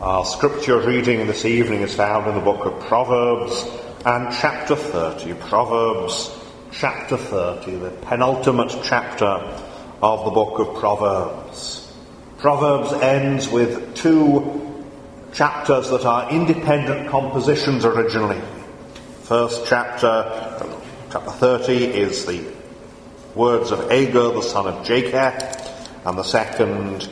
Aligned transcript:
Our 0.00 0.26
scripture 0.26 0.78
reading 0.78 1.26
this 1.26 1.46
evening 1.46 1.80
is 1.80 1.94
found 1.94 2.26
in 2.26 2.34
the 2.34 2.40
book 2.42 2.66
of 2.66 2.78
Proverbs 2.80 3.64
and 4.04 4.30
chapter 4.30 4.76
30. 4.76 5.32
Proverbs 5.48 6.38
chapter 6.70 7.16
30, 7.16 7.76
the 7.76 7.90
penultimate 8.02 8.78
chapter 8.84 9.24
of 10.02 10.24
the 10.26 10.30
book 10.30 10.58
of 10.58 10.78
Proverbs. 10.78 11.90
Proverbs 12.36 12.92
ends 13.02 13.48
with 13.48 13.96
two 13.96 14.84
chapters 15.32 15.88
that 15.88 16.04
are 16.04 16.30
independent 16.30 17.08
compositions 17.08 17.86
originally. 17.86 18.42
First 19.22 19.64
chapter, 19.66 20.62
chapter 21.10 21.30
30, 21.30 21.72
is 21.72 22.26
the 22.26 22.44
words 23.34 23.70
of 23.70 23.90
Agur, 23.90 24.34
the 24.34 24.42
son 24.42 24.66
of 24.66 24.84
Jakeh, 24.84 26.04
and 26.04 26.18
the 26.18 26.22
second 26.22 27.08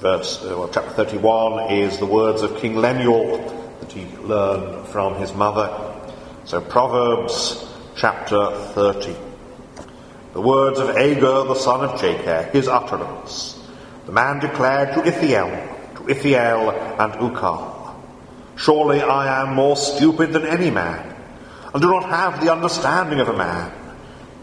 verse, 0.00 0.42
uh, 0.42 0.56
well, 0.56 0.70
chapter 0.72 0.90
31 0.90 1.72
is 1.72 1.98
the 1.98 2.06
words 2.06 2.42
of 2.42 2.56
King 2.56 2.76
Lemuel 2.76 3.38
that 3.80 3.92
he 3.92 4.06
learned 4.18 4.88
from 4.88 5.16
his 5.16 5.32
mother. 5.34 5.68
So 6.46 6.60
Proverbs 6.60 7.68
chapter 7.96 8.50
30. 8.72 9.14
The 10.32 10.40
words 10.40 10.78
of 10.78 10.96
Agur, 10.96 11.44
the 11.44 11.54
son 11.54 11.84
of 11.84 12.00
Jakeh, 12.00 12.50
his 12.50 12.66
utterance. 12.66 13.58
The 14.06 14.12
man 14.12 14.40
declared 14.40 14.94
to 14.94 15.06
Ithiel, 15.06 15.50
to 15.96 16.08
Ithiel 16.08 16.70
and 16.98 17.12
Ucal, 17.14 17.94
Surely 18.56 19.00
I 19.00 19.42
am 19.42 19.54
more 19.54 19.76
stupid 19.76 20.32
than 20.32 20.46
any 20.46 20.70
man, 20.70 21.14
and 21.72 21.82
do 21.82 21.90
not 21.90 22.08
have 22.08 22.42
the 22.42 22.52
understanding 22.52 23.20
of 23.20 23.28
a 23.28 23.36
man. 23.36 23.72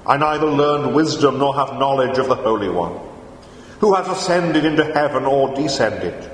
I 0.06 0.18
neither 0.18 0.48
learned 0.48 0.96
wisdom 0.96 1.40
nor 1.40 1.56
have 1.56 1.78
knowledge 1.80 2.18
of 2.18 2.28
the 2.28 2.36
Holy 2.36 2.70
One. 2.70 3.07
Who 3.80 3.94
has 3.94 4.08
ascended 4.08 4.66
into 4.66 4.84
heaven 4.84 5.26
or 5.26 5.54
descended? 5.54 6.32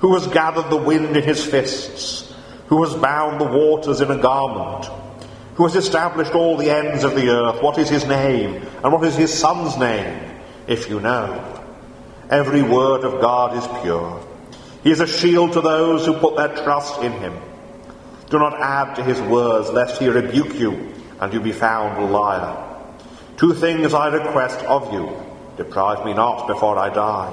Who 0.00 0.14
has 0.14 0.26
gathered 0.26 0.70
the 0.70 0.76
wind 0.76 1.16
in 1.16 1.22
his 1.22 1.44
fists? 1.44 2.34
Who 2.66 2.82
has 2.84 2.94
bound 2.94 3.40
the 3.40 3.44
waters 3.44 4.00
in 4.00 4.10
a 4.10 4.18
garment? 4.18 4.90
Who 5.54 5.64
has 5.64 5.76
established 5.76 6.34
all 6.34 6.56
the 6.56 6.70
ends 6.70 7.04
of 7.04 7.14
the 7.14 7.28
earth? 7.28 7.62
What 7.62 7.78
is 7.78 7.88
his 7.88 8.06
name? 8.06 8.66
And 8.82 8.92
what 8.92 9.04
is 9.04 9.14
his 9.14 9.32
son's 9.32 9.76
name? 9.76 10.40
If 10.66 10.88
you 10.88 11.00
know. 11.00 11.62
Every 12.28 12.62
word 12.62 13.04
of 13.04 13.20
God 13.20 13.56
is 13.56 13.82
pure. 13.82 14.26
He 14.82 14.90
is 14.90 15.00
a 15.00 15.06
shield 15.06 15.52
to 15.52 15.60
those 15.60 16.06
who 16.06 16.14
put 16.14 16.36
their 16.36 16.62
trust 16.64 17.02
in 17.02 17.12
him. 17.12 17.36
Do 18.30 18.38
not 18.38 18.60
add 18.60 18.94
to 18.94 19.04
his 19.04 19.20
words, 19.20 19.68
lest 19.70 20.00
he 20.00 20.08
rebuke 20.08 20.54
you 20.54 20.92
and 21.20 21.32
you 21.32 21.40
be 21.40 21.52
found 21.52 22.02
a 22.02 22.06
liar. 22.06 22.66
Two 23.36 23.52
things 23.52 23.92
I 23.92 24.08
request 24.08 24.64
of 24.64 24.92
you 24.92 25.29
Deprive 25.60 26.06
me 26.06 26.14
not 26.14 26.46
before 26.46 26.78
I 26.78 26.88
die. 26.88 27.30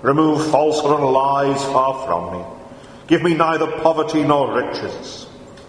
Remove 0.00 0.50
falsehood 0.50 0.98
and 0.98 1.10
lies 1.10 1.62
far 1.64 2.06
from 2.06 2.32
me. 2.32 2.44
Give 3.06 3.22
me 3.22 3.34
neither 3.34 3.66
poverty 3.82 4.22
nor 4.22 4.54
riches. 4.54 5.26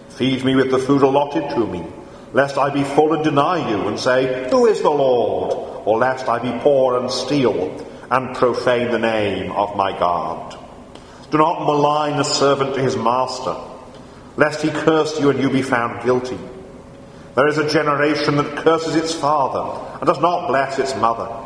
Feed 0.08 0.42
me 0.42 0.56
with 0.56 0.70
the 0.70 0.78
food 0.78 1.02
allotted 1.02 1.50
to 1.50 1.66
me, 1.66 1.84
lest 2.32 2.56
I 2.56 2.70
be 2.70 2.82
full 2.82 3.12
and 3.12 3.22
deny 3.22 3.68
you 3.68 3.88
and 3.88 4.00
say, 4.00 4.48
Who 4.48 4.68
is 4.68 4.80
the 4.80 4.88
Lord? 4.88 5.52
Or 5.84 5.98
lest 5.98 6.30
I 6.30 6.38
be 6.38 6.58
poor 6.60 6.98
and 6.98 7.10
steal 7.10 7.86
and 8.10 8.34
profane 8.36 8.90
the 8.90 8.98
name 8.98 9.52
of 9.52 9.76
my 9.76 9.92
God. 9.92 10.58
Do 11.30 11.36
not 11.36 11.66
malign 11.66 12.18
a 12.18 12.24
servant 12.24 12.74
to 12.74 12.80
his 12.80 12.96
master, 12.96 13.54
lest 14.38 14.62
he 14.62 14.70
curse 14.70 15.20
you 15.20 15.28
and 15.28 15.38
you 15.38 15.50
be 15.50 15.60
found 15.60 16.02
guilty. 16.02 16.38
There 17.34 17.48
is 17.48 17.58
a 17.58 17.68
generation 17.68 18.36
that 18.36 18.56
curses 18.56 18.96
its 18.96 19.12
father 19.12 19.98
and 19.98 20.06
does 20.06 20.20
not 20.20 20.48
bless 20.48 20.78
its 20.78 20.96
mother. 20.96 21.41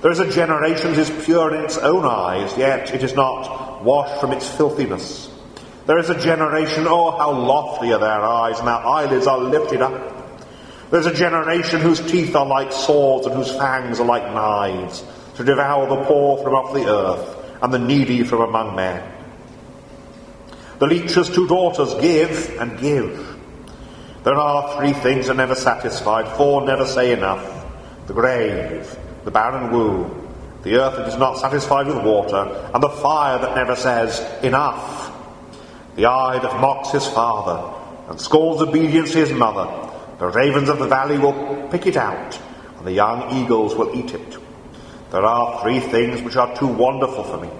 There 0.00 0.12
is 0.12 0.20
a 0.20 0.30
generation 0.30 0.92
that 0.92 0.98
is 0.98 1.24
pure 1.24 1.54
in 1.54 1.64
its 1.64 1.76
own 1.76 2.04
eyes, 2.04 2.56
yet 2.56 2.94
it 2.94 3.02
is 3.02 3.14
not 3.14 3.82
washed 3.82 4.20
from 4.20 4.32
its 4.32 4.48
filthiness. 4.48 5.28
There 5.86 5.98
is 5.98 6.08
a 6.10 6.20
generation, 6.20 6.86
oh, 6.86 7.10
how 7.16 7.32
lofty 7.32 7.92
are 7.92 7.98
their 7.98 8.20
eyes, 8.20 8.58
and 8.58 8.68
their 8.68 8.74
eyelids 8.74 9.26
are 9.26 9.38
lifted 9.38 9.82
up. 9.82 10.14
There's 10.90 11.06
a 11.06 11.14
generation 11.14 11.80
whose 11.80 12.00
teeth 12.00 12.36
are 12.36 12.46
like 12.46 12.72
swords 12.72 13.26
and 13.26 13.34
whose 13.34 13.50
fangs 13.50 13.98
are 13.98 14.06
like 14.06 14.22
knives, 14.24 15.04
to 15.36 15.44
devour 15.44 15.88
the 15.88 16.04
poor 16.04 16.42
from 16.42 16.54
off 16.54 16.74
the 16.74 16.88
earth 16.88 17.62
and 17.62 17.72
the 17.72 17.78
needy 17.78 18.22
from 18.22 18.42
among 18.42 18.76
men. 18.76 19.02
The 20.78 20.86
leech's 20.86 21.28
two 21.28 21.48
daughters 21.48 21.94
give 21.94 22.56
and 22.60 22.78
give. 22.78 23.36
There 24.24 24.34
are 24.34 24.78
three 24.78 24.92
things 24.92 25.26
that 25.26 25.34
never 25.34 25.54
satisfied, 25.54 26.36
four 26.36 26.64
never 26.64 26.86
say 26.86 27.12
enough. 27.12 27.66
The 28.06 28.14
grave, 28.14 28.97
the 29.28 29.32
barren 29.32 29.70
womb, 29.70 30.26
the 30.62 30.76
earth 30.76 30.96
that 30.96 31.06
is 31.06 31.18
not 31.18 31.36
satisfied 31.36 31.86
with 31.86 32.02
water, 32.02 32.70
and 32.72 32.82
the 32.82 32.88
fire 32.88 33.38
that 33.38 33.54
never 33.54 33.76
says, 33.76 34.20
Enough. 34.42 35.12
The 35.96 36.06
eye 36.06 36.38
that 36.38 36.60
mocks 36.62 36.92
his 36.92 37.06
father 37.06 37.76
and 38.08 38.18
scorns 38.18 38.62
obedience 38.62 39.12
to 39.12 39.18
his 39.18 39.32
mother. 39.32 39.66
The 40.18 40.28
ravens 40.28 40.70
of 40.70 40.78
the 40.78 40.86
valley 40.86 41.18
will 41.18 41.68
pick 41.68 41.86
it 41.86 41.98
out, 41.98 42.40
and 42.78 42.86
the 42.86 42.92
young 42.92 43.44
eagles 43.44 43.74
will 43.74 43.94
eat 43.94 44.14
it. 44.14 44.38
There 45.10 45.26
are 45.26 45.60
three 45.60 45.80
things 45.80 46.22
which 46.22 46.36
are 46.36 46.56
too 46.56 46.66
wonderful 46.66 47.24
for 47.24 47.36
me. 47.36 47.50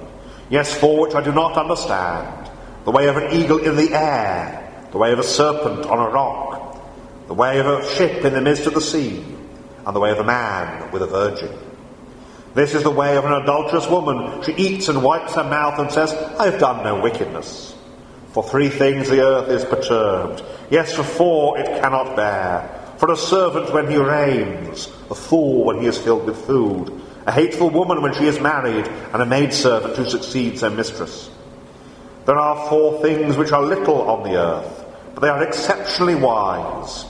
Yes, 0.48 0.72
four 0.72 1.02
which 1.02 1.14
I 1.14 1.22
do 1.22 1.32
not 1.32 1.58
understand. 1.58 2.50
The 2.86 2.92
way 2.92 3.08
of 3.08 3.18
an 3.18 3.30
eagle 3.34 3.58
in 3.58 3.76
the 3.76 3.92
air, 3.92 4.86
the 4.90 4.96
way 4.96 5.12
of 5.12 5.18
a 5.18 5.22
serpent 5.22 5.84
on 5.84 5.98
a 5.98 6.08
rock, 6.08 6.80
the 7.26 7.34
way 7.34 7.58
of 7.58 7.66
a 7.66 7.86
ship 7.94 8.24
in 8.24 8.32
the 8.32 8.40
midst 8.40 8.64
of 8.64 8.72
the 8.72 8.80
sea, 8.80 9.22
and 9.88 9.96
the 9.96 10.00
way 10.00 10.10
of 10.10 10.18
a 10.18 10.24
man 10.24 10.92
with 10.92 11.00
a 11.00 11.06
virgin. 11.06 11.50
This 12.52 12.74
is 12.74 12.82
the 12.82 12.90
way 12.90 13.16
of 13.16 13.24
an 13.24 13.32
adulterous 13.32 13.88
woman. 13.88 14.42
She 14.42 14.52
eats 14.52 14.88
and 14.88 15.02
wipes 15.02 15.34
her 15.34 15.44
mouth 15.44 15.78
and 15.78 15.90
says, 15.90 16.12
I 16.12 16.50
have 16.50 16.60
done 16.60 16.84
no 16.84 17.00
wickedness. 17.00 17.74
For 18.32 18.42
three 18.42 18.68
things 18.68 19.08
the 19.08 19.22
earth 19.22 19.48
is 19.48 19.64
perturbed. 19.64 20.44
Yes, 20.68 20.94
for 20.94 21.04
four 21.04 21.58
it 21.58 21.64
cannot 21.80 22.16
bear. 22.16 22.96
For 22.98 23.10
a 23.10 23.16
servant 23.16 23.72
when 23.72 23.90
he 23.90 23.96
reigns, 23.96 24.88
a 25.10 25.14
fool 25.14 25.64
when 25.64 25.80
he 25.80 25.86
is 25.86 25.96
filled 25.96 26.26
with 26.26 26.44
food, 26.44 26.92
a 27.26 27.32
hateful 27.32 27.70
woman 27.70 28.02
when 28.02 28.12
she 28.12 28.26
is 28.26 28.38
married, 28.38 28.86
and 28.86 29.22
a 29.22 29.26
maidservant 29.26 29.96
who 29.96 30.06
succeeds 30.06 30.60
her 30.60 30.70
mistress. 30.70 31.30
There 32.26 32.36
are 32.36 32.68
four 32.68 33.00
things 33.00 33.38
which 33.38 33.52
are 33.52 33.62
little 33.62 34.02
on 34.02 34.22
the 34.22 34.36
earth, 34.36 34.84
but 35.14 35.22
they 35.22 35.28
are 35.30 35.42
exceptionally 35.42 36.14
wise. 36.14 37.06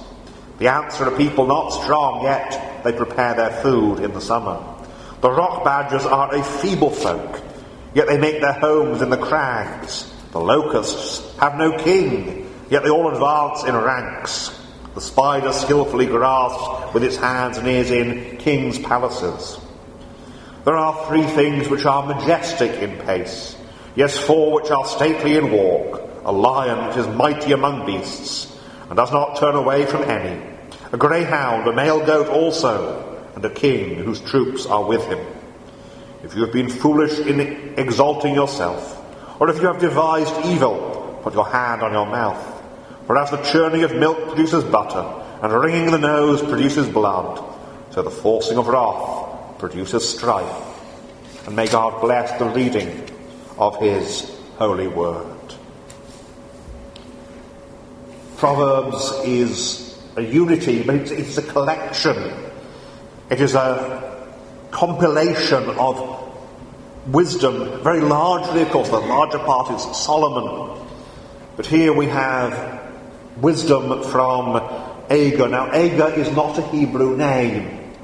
The 0.58 0.68
ants 0.68 1.00
are 1.00 1.12
a 1.12 1.16
people 1.16 1.46
not 1.46 1.70
strong, 1.70 2.22
yet 2.22 2.67
they 2.84 2.92
prepare 2.92 3.34
their 3.34 3.62
food 3.62 4.00
in 4.00 4.12
the 4.12 4.20
summer. 4.20 4.62
The 5.20 5.30
rock 5.30 5.64
badgers 5.64 6.06
are 6.06 6.34
a 6.34 6.42
feeble 6.42 6.90
folk, 6.90 7.42
yet 7.94 8.06
they 8.06 8.18
make 8.18 8.40
their 8.40 8.52
homes 8.52 9.02
in 9.02 9.10
the 9.10 9.16
crags. 9.16 10.12
The 10.32 10.40
locusts 10.40 11.36
have 11.38 11.56
no 11.56 11.76
king, 11.76 12.52
yet 12.70 12.82
they 12.82 12.90
all 12.90 13.12
advance 13.12 13.64
in 13.64 13.74
ranks. 13.74 14.54
The 14.94 15.00
spider 15.00 15.52
skilfully 15.52 16.06
grasps 16.06 16.94
with 16.94 17.04
its 17.04 17.16
hands 17.16 17.58
and 17.58 17.66
ears 17.66 17.90
in 17.90 18.36
kings' 18.38 18.78
palaces. 18.78 19.58
There 20.64 20.76
are 20.76 21.06
three 21.06 21.22
things 21.22 21.68
which 21.68 21.86
are 21.86 22.06
majestic 22.06 22.82
in 22.82 22.98
pace, 22.98 23.56
yes, 23.96 24.18
four 24.18 24.52
which 24.52 24.70
are 24.70 24.84
stately 24.84 25.36
in 25.36 25.50
walk. 25.50 26.02
A 26.24 26.32
lion 26.32 26.88
which 26.88 26.96
is 26.98 27.06
mighty 27.08 27.52
among 27.52 27.86
beasts, 27.86 28.54
and 28.88 28.96
does 28.96 29.10
not 29.12 29.36
turn 29.38 29.54
away 29.54 29.86
from 29.86 30.02
any. 30.02 30.57
A 30.92 30.96
greyhound, 30.96 31.66
a 31.68 31.72
male 31.72 32.04
goat 32.04 32.28
also, 32.28 33.04
and 33.34 33.44
a 33.44 33.50
king 33.50 33.96
whose 33.96 34.20
troops 34.20 34.64
are 34.66 34.84
with 34.84 35.04
him. 35.06 35.24
If 36.22 36.34
you 36.34 36.42
have 36.42 36.52
been 36.52 36.70
foolish 36.70 37.18
in 37.18 37.40
exalting 37.78 38.34
yourself, 38.34 38.94
or 39.40 39.50
if 39.50 39.60
you 39.60 39.66
have 39.66 39.80
devised 39.80 40.46
evil, 40.46 41.20
put 41.22 41.34
your 41.34 41.46
hand 41.46 41.82
on 41.82 41.92
your 41.92 42.06
mouth. 42.06 42.42
For 43.06 43.18
as 43.18 43.30
the 43.30 43.36
churning 43.42 43.84
of 43.84 43.94
milk 43.94 44.28
produces 44.28 44.64
butter, 44.64 45.24
and 45.42 45.52
wringing 45.52 45.90
the 45.90 45.98
nose 45.98 46.42
produces 46.42 46.88
blood, 46.88 47.44
so 47.90 48.02
the 48.02 48.10
forcing 48.10 48.58
of 48.58 48.66
wrath 48.66 49.58
produces 49.58 50.08
strife. 50.08 51.46
And 51.46 51.54
may 51.54 51.68
God 51.68 52.00
bless 52.00 52.38
the 52.38 52.46
reading 52.46 53.08
of 53.56 53.78
his 53.78 54.36
holy 54.56 54.88
word. 54.88 55.26
Proverbs 58.36 59.12
is 59.24 59.87
a 60.18 60.22
unity, 60.22 60.82
but 60.82 60.96
it's, 60.96 61.10
it's 61.10 61.38
a 61.38 61.42
collection. 61.42 62.16
It 63.30 63.40
is 63.40 63.54
a 63.54 64.26
compilation 64.70 65.64
of 65.70 66.18
wisdom, 67.06 67.82
very 67.82 68.00
largely, 68.00 68.62
of 68.62 68.70
course, 68.70 68.88
the 68.90 68.98
larger 68.98 69.38
part 69.38 69.70
is 69.70 69.96
Solomon. 69.96 70.86
But 71.56 71.66
here 71.66 71.92
we 71.92 72.06
have 72.06 72.82
wisdom 73.38 74.02
from 74.04 74.56
Agur. 75.10 75.48
Now, 75.48 75.70
Agur 75.70 76.10
is 76.10 76.30
not 76.34 76.58
a 76.58 76.62
Hebrew 76.68 77.16
name, 77.16 77.94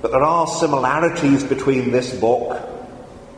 but 0.00 0.10
there 0.10 0.22
are 0.22 0.46
similarities 0.46 1.44
between 1.44 1.92
this 1.92 2.12
book, 2.14 2.60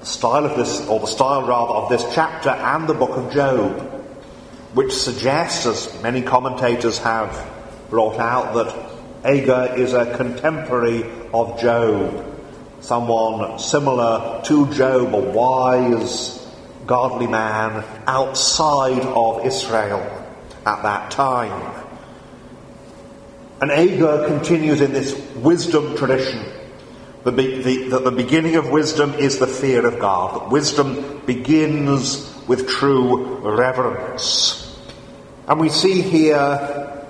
the 0.01 0.07
style 0.07 0.47
of 0.47 0.57
this, 0.57 0.87
or 0.89 1.01
the 1.01 1.07
style 1.07 1.47
rather, 1.47 1.75
of 1.75 1.91
this 1.91 2.05
chapter 2.15 2.51
and 2.51 2.89
the 2.89 2.95
book 2.95 3.11
of 3.11 3.33
Job, 3.33 3.94
which 4.75 4.93
suggests, 4.93 5.67
as 5.67 6.03
many 6.03 6.23
commentators 6.23 6.99
have 6.99 7.51
brought 7.91 8.19
out, 8.19 8.55
that 8.55 8.91
Agur 9.25 9.75
is 9.77 9.93
a 9.93 10.17
contemporary 10.17 11.05
of 11.33 11.61
Job 11.61 12.35
someone 12.85 13.59
similar 13.59 14.43
to 14.45 14.73
Job, 14.75 15.15
a 15.15 15.19
wise 15.19 16.47
godly 16.87 17.27
man 17.27 17.83
outside 18.07 19.01
of 19.01 19.47
Israel 19.47 20.01
at 20.67 20.83
that 20.83 21.11
time. 21.11 21.83
And 23.63 23.71
Agur 23.71 24.27
continues 24.27 24.83
in 24.83 24.93
this 24.93 25.19
wisdom 25.37 25.97
tradition. 25.97 26.45
The, 27.25 27.31
the, 27.31 27.89
the, 27.89 27.99
the 28.01 28.11
beginning 28.11 28.57
of 28.57 28.69
wisdom 28.69 29.15
is 29.15 29.39
the 29.39 29.47
fear 29.47 29.87
of 29.87 29.99
God. 29.99 30.43
That 30.43 30.51
wisdom 30.51 31.23
begins 31.25 32.31
with 32.47 32.69
true 32.69 33.39
reverence. 33.39 34.61
And 35.47 35.61
we 35.61 35.69
see 35.69 36.01
here 36.01 37.05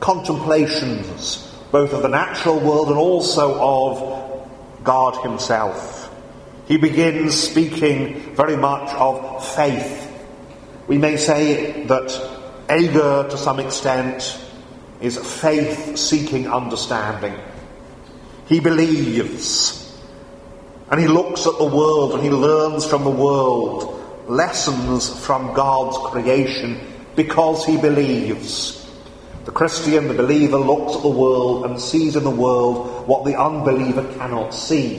contemplations, 0.00 1.48
both 1.70 1.92
of 1.92 2.02
the 2.02 2.08
natural 2.08 2.58
world 2.58 2.88
and 2.88 2.98
also 2.98 3.56
of 3.60 4.84
God 4.84 5.22
Himself. 5.22 6.12
He 6.66 6.76
begins 6.76 7.40
speaking 7.40 8.34
very 8.34 8.56
much 8.56 8.92
of 8.94 9.46
faith. 9.54 10.10
We 10.88 10.98
may 10.98 11.16
say 11.16 11.84
that 11.84 12.10
Agur, 12.68 13.28
to 13.30 13.36
some 13.36 13.60
extent, 13.60 14.40
is 15.00 15.18
faith 15.18 15.96
seeking 15.96 16.48
understanding. 16.48 17.38
He 18.46 18.58
believes, 18.58 19.96
and 20.90 21.00
he 21.00 21.06
looks 21.06 21.46
at 21.46 21.58
the 21.58 21.64
world 21.64 22.14
and 22.14 22.22
he 22.22 22.30
learns 22.30 22.84
from 22.84 23.04
the 23.04 23.10
world 23.10 24.01
lessons 24.28 25.24
from 25.24 25.54
God's 25.54 25.98
creation 26.10 26.80
because 27.16 27.64
he 27.64 27.76
believes. 27.76 28.78
The 29.44 29.50
Christian, 29.50 30.08
the 30.08 30.14
believer, 30.14 30.58
looks 30.58 30.96
at 30.96 31.02
the 31.02 31.08
world 31.08 31.64
and 31.66 31.80
sees 31.80 32.14
in 32.14 32.22
the 32.22 32.30
world 32.30 33.08
what 33.08 33.24
the 33.24 33.38
unbeliever 33.38 34.04
cannot 34.14 34.54
see. 34.54 34.98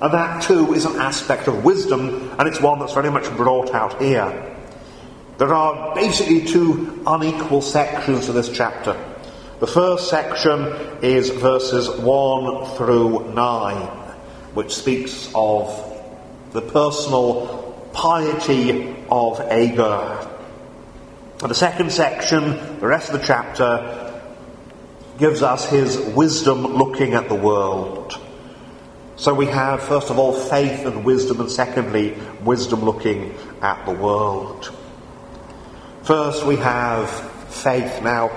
And 0.00 0.12
that 0.12 0.42
too 0.42 0.72
is 0.74 0.84
an 0.84 0.96
aspect 0.96 1.48
of 1.48 1.64
wisdom, 1.64 2.30
and 2.38 2.48
it's 2.48 2.60
one 2.60 2.78
that's 2.78 2.94
very 2.94 3.10
much 3.10 3.30
brought 3.36 3.74
out 3.74 4.00
here. 4.00 4.56
There 5.38 5.52
are 5.52 5.94
basically 5.94 6.44
two 6.44 7.02
unequal 7.06 7.62
sections 7.62 8.26
to 8.26 8.32
this 8.32 8.48
chapter. 8.48 8.96
The 9.60 9.66
first 9.66 10.08
section 10.08 10.66
is 11.02 11.30
verses 11.30 11.90
1 11.90 12.76
through 12.76 13.34
9, 13.34 13.76
which 14.54 14.74
speaks 14.74 15.30
of 15.34 15.68
the 16.52 16.62
personal 16.62 17.57
piety 17.92 18.96
of 19.10 19.40
Agur. 19.40 20.28
And 21.40 21.50
the 21.50 21.54
second 21.54 21.92
section, 21.92 22.80
the 22.80 22.86
rest 22.86 23.10
of 23.10 23.20
the 23.20 23.26
chapter, 23.26 24.20
gives 25.18 25.42
us 25.42 25.68
his 25.68 25.98
wisdom 25.98 26.64
looking 26.64 27.14
at 27.14 27.28
the 27.28 27.34
world. 27.34 28.18
So 29.16 29.34
we 29.34 29.46
have, 29.46 29.82
first 29.82 30.10
of 30.10 30.18
all, 30.18 30.32
faith 30.32 30.86
and 30.86 31.04
wisdom, 31.04 31.40
and 31.40 31.50
secondly, 31.50 32.16
wisdom 32.44 32.84
looking 32.84 33.34
at 33.60 33.84
the 33.84 33.92
world. 33.92 34.72
First, 36.04 36.46
we 36.46 36.56
have 36.56 37.10
faith. 37.50 38.00
Now, 38.02 38.30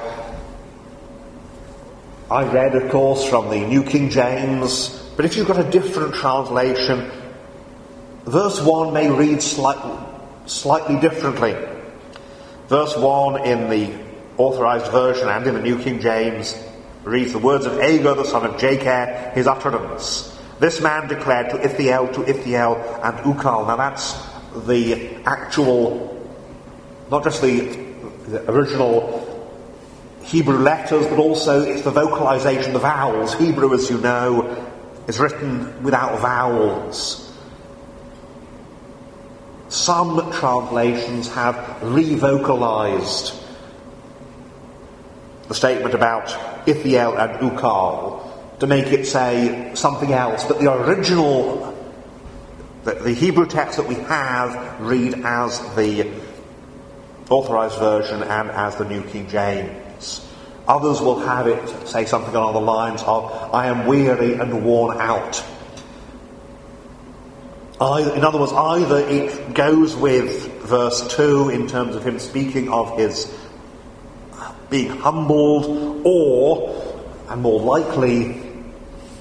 I 2.31 2.45
read, 2.45 2.75
of 2.75 2.91
course, 2.91 3.23
from 3.27 3.49
the 3.49 3.59
New 3.59 3.83
King 3.83 4.09
James, 4.09 4.89
but 5.15 5.25
if 5.25 5.37
you've 5.37 5.47
got 5.47 5.59
a 5.59 5.69
different 5.69 6.15
translation, 6.15 7.11
verse 8.25 8.61
1 8.61 8.93
may 8.93 9.09
read 9.09 9.41
slightly, 9.41 9.97
slightly 10.45 10.99
differently. 10.99 11.55
Verse 12.67 12.95
1 12.95 13.45
in 13.45 13.69
the 13.69 13.93
authorized 14.37 14.91
version 14.91 15.27
and 15.27 15.45
in 15.45 15.55
the 15.55 15.61
New 15.61 15.77
King 15.79 15.99
James 15.99 16.55
reads 17.03 17.33
the 17.33 17.39
words 17.39 17.65
of 17.65 17.79
Agur, 17.79 18.15
the 18.15 18.25
son 18.25 18.45
of 18.45 18.59
Jakeh, 18.59 19.33
his 19.33 19.47
utterance. 19.47 20.37
This 20.59 20.79
man 20.81 21.07
declared 21.07 21.49
to 21.49 21.57
Ithiel, 21.57 22.13
to 22.13 22.21
Ithiel, 22.21 22.75
and 23.03 23.17
Ucal. 23.19 23.67
Now 23.67 23.75
that's 23.75 24.15
the 24.67 25.15
actual, 25.25 26.31
not 27.09 27.23
just 27.23 27.41
the, 27.41 27.61
the 28.27 28.49
original 28.51 29.27
Hebrew 30.23 30.59
letters, 30.59 31.07
but 31.07 31.17
also 31.17 31.61
it's 31.61 31.81
the 31.81 31.91
vocalization, 31.91 32.73
the 32.73 32.79
vowels. 32.79 33.33
Hebrew, 33.33 33.73
as 33.73 33.89
you 33.89 33.97
know, 33.97 34.71
is 35.07 35.19
written 35.19 35.83
without 35.83 36.19
vowels. 36.19 37.30
Some 39.71 40.33
translations 40.33 41.29
have 41.29 41.81
revocalized 41.81 43.33
the 45.47 45.55
statement 45.55 45.95
about 45.95 46.27
Ithiel 46.67 47.17
and 47.17 47.39
Ucal 47.39 48.59
to 48.59 48.67
make 48.67 48.87
it 48.87 49.05
say 49.05 49.71
something 49.73 50.11
else, 50.11 50.43
but 50.43 50.59
the 50.59 50.73
original, 50.73 51.73
the, 52.83 52.95
the 52.95 53.13
Hebrew 53.13 53.45
text 53.45 53.77
that 53.77 53.87
we 53.87 53.95
have, 53.95 54.81
read 54.81 55.13
as 55.23 55.59
the 55.77 56.11
authorized 57.29 57.79
version 57.79 58.23
and 58.23 58.51
as 58.51 58.75
the 58.75 58.83
New 58.83 59.03
King 59.03 59.29
James. 59.29 60.27
Others 60.67 60.99
will 60.99 61.21
have 61.21 61.47
it 61.47 61.87
say 61.87 62.05
something 62.05 62.35
along 62.35 62.55
the 62.55 62.59
lines 62.59 63.03
of, 63.03 63.31
I 63.53 63.67
am 63.67 63.87
weary 63.87 64.33
and 64.33 64.65
worn 64.65 64.99
out. 64.99 65.41
In 67.81 68.23
other 68.23 68.37
words, 68.37 68.53
either 68.53 68.99
it 69.09 69.55
goes 69.55 69.95
with 69.95 70.61
verse 70.61 71.15
2 71.15 71.49
in 71.49 71.65
terms 71.67 71.95
of 71.95 72.05
him 72.05 72.19
speaking 72.19 72.69
of 72.71 72.95
his 72.95 73.35
being 74.69 74.91
humbled, 74.97 76.03
or, 76.05 77.03
and 77.27 77.41
more 77.41 77.59
likely, 77.59 78.39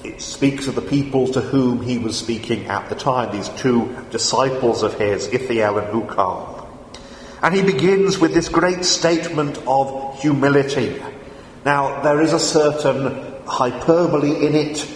it 0.03 0.21
speaks 0.21 0.67
of 0.67 0.75
the 0.75 0.81
people 0.81 1.27
to 1.29 1.41
whom 1.41 1.81
he 1.81 1.97
was 1.97 2.17
speaking 2.17 2.67
at 2.67 2.87
the 2.87 2.93
time, 2.93 3.31
these 3.31 3.49
two 3.49 3.95
disciples 4.11 4.83
of 4.83 4.93
his, 4.93 5.27
Ithiel 5.27 5.79
and 5.79 5.87
Ucal. 5.87 6.67
And 7.41 7.55
he 7.55 7.63
begins 7.63 8.19
with 8.19 8.35
this 8.35 8.47
great 8.47 8.85
statement 8.85 9.57
of 9.65 10.21
humility. 10.21 11.01
Now, 11.65 12.03
there 12.03 12.21
is 12.21 12.31
a 12.31 12.39
certain 12.39 13.43
hyperbole 13.47 14.45
in 14.45 14.53
it. 14.53 14.87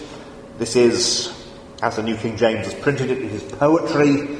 This 0.56 0.76
is 0.76 1.35
as 1.82 1.96
the 1.96 2.02
New 2.02 2.16
King 2.16 2.36
James 2.36 2.66
has 2.66 2.74
printed 2.74 3.10
it, 3.10 3.18
it 3.18 3.32
is 3.32 3.42
poetry. 3.42 4.38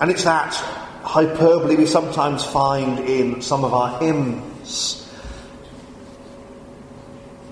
And 0.00 0.10
it's 0.10 0.24
that 0.24 0.54
hyperbole 1.02 1.76
we 1.76 1.86
sometimes 1.86 2.44
find 2.44 2.98
in 3.00 3.40
some 3.40 3.64
of 3.64 3.72
our 3.72 3.98
hymns. 4.00 5.02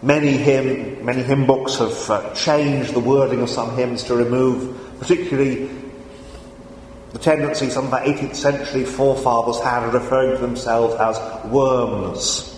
Many 0.02 0.32
hymn, 0.32 1.04
many 1.04 1.22
hymn 1.22 1.46
books 1.46 1.76
have 1.76 2.10
uh, 2.10 2.34
changed 2.34 2.92
the 2.92 3.00
wording 3.00 3.40
of 3.40 3.48
some 3.48 3.74
hymns 3.76 4.04
to 4.04 4.14
remove, 4.14 4.98
particularly 4.98 5.70
the 7.12 7.18
tendency 7.18 7.70
some 7.70 7.86
of 7.86 7.94
our 7.94 8.02
18th 8.02 8.34
century 8.34 8.84
forefathers 8.84 9.60
had 9.60 9.84
of 9.84 9.94
referring 9.94 10.36
to 10.36 10.42
themselves 10.42 10.94
as 10.96 11.44
worms. 11.50 12.53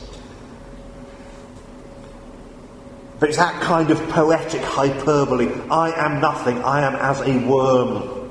But 3.18 3.30
it's 3.30 3.38
that 3.38 3.62
kind 3.62 3.90
of 3.90 3.98
poetic 4.10 4.60
hyperbole. 4.62 5.48
I 5.70 5.92
am 5.92 6.20
nothing, 6.20 6.62
I 6.62 6.82
am 6.82 6.96
as 6.96 7.20
a 7.22 7.38
worm. 7.46 8.30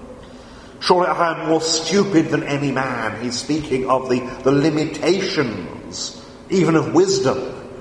Surely 0.80 1.08
I 1.08 1.42
am 1.42 1.50
more 1.50 1.62
stupid 1.62 2.30
than 2.30 2.44
any 2.44 2.72
man. 2.72 3.24
He's 3.24 3.40
speaking 3.40 3.90
of 3.90 4.10
the, 4.10 4.20
the 4.44 4.52
limitations, 4.52 6.24
even 6.52 6.76
of 6.76 6.94
wisdom, 6.94 7.40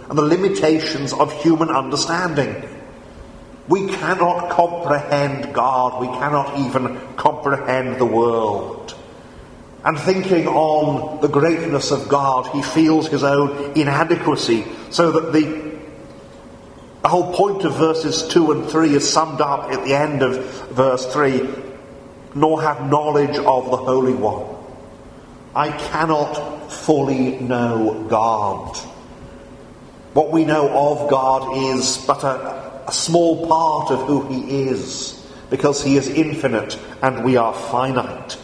and 0.09 0.17
the 0.17 0.23
limitations 0.23 1.13
of 1.13 1.31
human 1.43 1.69
understanding. 1.69 2.71
We 3.69 3.89
cannot 3.89 4.51
comprehend 4.51 5.55
God, 5.55 6.01
we 6.01 6.07
cannot 6.07 6.59
even 6.59 6.99
comprehend 7.17 7.99
the 7.99 8.07
world. 8.07 8.95
And 9.85 9.99
thinking 9.99 10.47
on 10.47 11.21
the 11.21 11.29
greatness 11.29 11.91
of 11.91 12.09
God, 12.09 12.47
he 12.49 12.63
feels 12.63 13.09
his 13.09 13.23
own 13.23 13.73
inadequacy, 13.79 14.65
so 14.91 15.13
that 15.13 15.33
the 15.35 15.74
the 17.05 17.11
whole 17.11 17.35
point 17.35 17.63
of 17.65 17.77
verses 17.77 18.27
2 18.29 18.51
and 18.53 18.67
3 18.67 18.95
is 18.95 19.07
summed 19.07 19.43
up 19.43 19.71
at 19.71 19.85
the 19.85 19.93
end 19.93 20.23
of 20.23 20.43
verse 20.71 21.05
3 21.13 21.47
nor 22.35 22.63
have 22.63 22.89
knowledge 22.89 23.37
of 23.37 23.71
the 23.71 23.77
Holy 23.77 24.15
One. 24.15 24.57
I 25.55 25.71
cannot 25.71 26.73
fully 26.73 27.39
know 27.41 28.07
God. 28.09 28.75
What 30.15 30.33
we 30.33 30.47
know 30.47 30.67
of 30.71 31.11
God 31.11 31.75
is 31.75 31.99
but 32.07 32.25
a, 32.25 32.85
a 32.89 32.93
small 32.93 33.47
part 33.49 33.91
of 33.91 34.07
who 34.07 34.27
He 34.29 34.63
is, 34.63 35.27
because 35.51 35.85
He 35.85 35.99
is 35.99 36.09
infinite 36.09 36.79
and 37.03 37.23
we 37.23 37.37
are 37.37 37.53
finite. 37.53 38.39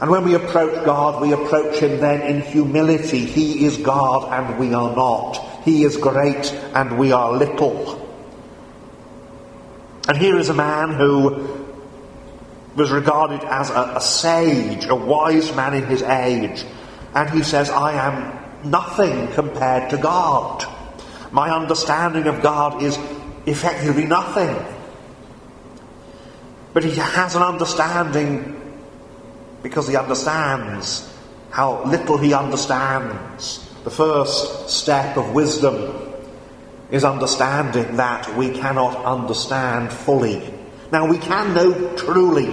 And 0.00 0.10
when 0.10 0.24
we 0.24 0.34
approach 0.34 0.86
God, 0.86 1.20
we 1.20 1.34
approach 1.34 1.80
Him 1.80 2.00
then 2.00 2.22
in 2.22 2.40
humility. 2.40 3.26
He 3.26 3.66
is 3.66 3.76
God 3.76 4.32
and 4.32 4.58
we 4.58 4.72
are 4.72 4.96
not. 4.96 5.53
He 5.64 5.84
is 5.84 5.96
great 5.96 6.52
and 6.74 6.98
we 6.98 7.12
are 7.12 7.32
little. 7.32 8.00
And 10.06 10.18
here 10.18 10.38
is 10.38 10.50
a 10.50 10.54
man 10.54 10.92
who 10.92 11.64
was 12.76 12.90
regarded 12.90 13.42
as 13.44 13.70
a, 13.70 13.94
a, 13.96 14.00
sage, 14.00 14.84
a 14.86 14.94
wise 14.94 15.54
man 15.56 15.74
in 15.74 15.86
his 15.86 16.02
age. 16.02 16.64
And 17.14 17.30
he 17.30 17.42
says, 17.42 17.70
I 17.70 17.92
am 17.92 18.70
nothing 18.70 19.28
compared 19.32 19.90
to 19.90 19.96
God. 19.96 20.64
My 21.30 21.50
understanding 21.50 22.26
of 22.26 22.42
God 22.42 22.82
is 22.82 22.98
effectively 23.46 24.06
nothing. 24.06 24.56
But 26.74 26.84
he 26.84 26.96
has 26.96 27.36
an 27.36 27.42
understanding 27.42 28.60
because 29.62 29.88
he 29.88 29.96
understands 29.96 31.10
how 31.50 31.84
little 31.84 32.18
he 32.18 32.34
understands. 32.34 33.73
The 33.84 33.90
first 33.90 34.70
step 34.70 35.18
of 35.18 35.34
wisdom 35.34 35.94
is 36.90 37.04
understanding 37.04 37.96
that 37.96 38.34
we 38.34 38.48
cannot 38.48 39.04
understand 39.04 39.92
fully. 39.92 40.42
Now 40.90 41.06
we 41.06 41.18
can 41.18 41.52
know 41.52 41.94
truly. 41.94 42.46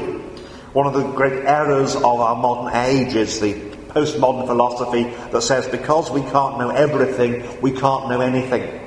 One 0.74 0.88
of 0.88 0.94
the 0.94 1.10
great 1.14 1.46
errors 1.46 1.96
of 1.96 2.04
our 2.04 2.36
modern 2.36 2.76
age 2.76 3.16
is 3.16 3.40
the 3.40 3.54
postmodern 3.54 4.46
philosophy 4.46 5.04
that 5.32 5.42
says 5.42 5.68
because 5.68 6.12
we 6.12 6.22
can't 6.22 6.60
know 6.60 6.70
everything, 6.70 7.62
we 7.62 7.72
can't 7.72 8.10
know 8.10 8.20
anything. 8.20 8.82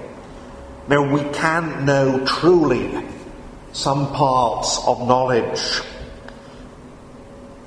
Now 0.87 1.11
we 1.11 1.23
can 1.33 1.87
know 1.87 2.27
truly 2.27 3.07
some 3.73 4.13
parts 4.13 4.79
of 4.87 5.07
knowledge. 5.09 5.81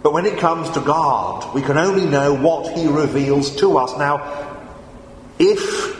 But 0.04 0.14
when 0.14 0.26
it 0.26 0.38
comes 0.38 0.70
to 0.72 0.82
God, 0.82 1.54
we 1.54 1.62
can 1.62 1.78
only 1.78 2.06
know 2.06 2.34
what 2.34 2.78
He 2.78 2.88
reveals 2.88 3.56
to 3.58 3.78
us. 3.78 3.98
Now, 3.98 4.47
if 5.40 5.98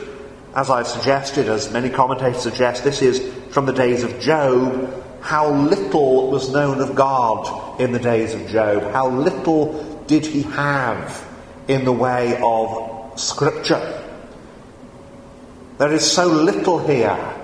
as 0.54 0.70
I've 0.70 0.88
suggested, 0.88 1.48
as 1.48 1.70
many 1.70 1.88
commentators 1.90 2.42
suggest, 2.42 2.82
this 2.82 3.02
is 3.02 3.20
from 3.50 3.66
the 3.66 3.72
days 3.72 4.02
of 4.02 4.18
Job, 4.18 5.04
how 5.20 5.52
little 5.52 6.30
was 6.30 6.50
known 6.50 6.80
of 6.80 6.96
God 6.96 7.80
in 7.80 7.92
the 7.92 7.98
days 7.98 8.34
of 8.34 8.48
Job. 8.48 8.90
How 8.92 9.08
little 9.08 10.02
did 10.06 10.26
he 10.26 10.42
have 10.42 11.24
in 11.68 11.84
the 11.84 11.92
way 11.92 12.40
of 12.42 13.20
Scripture. 13.20 14.04
There 15.76 15.92
is 15.92 16.10
so 16.10 16.26
little 16.26 16.78
here. 16.78 17.34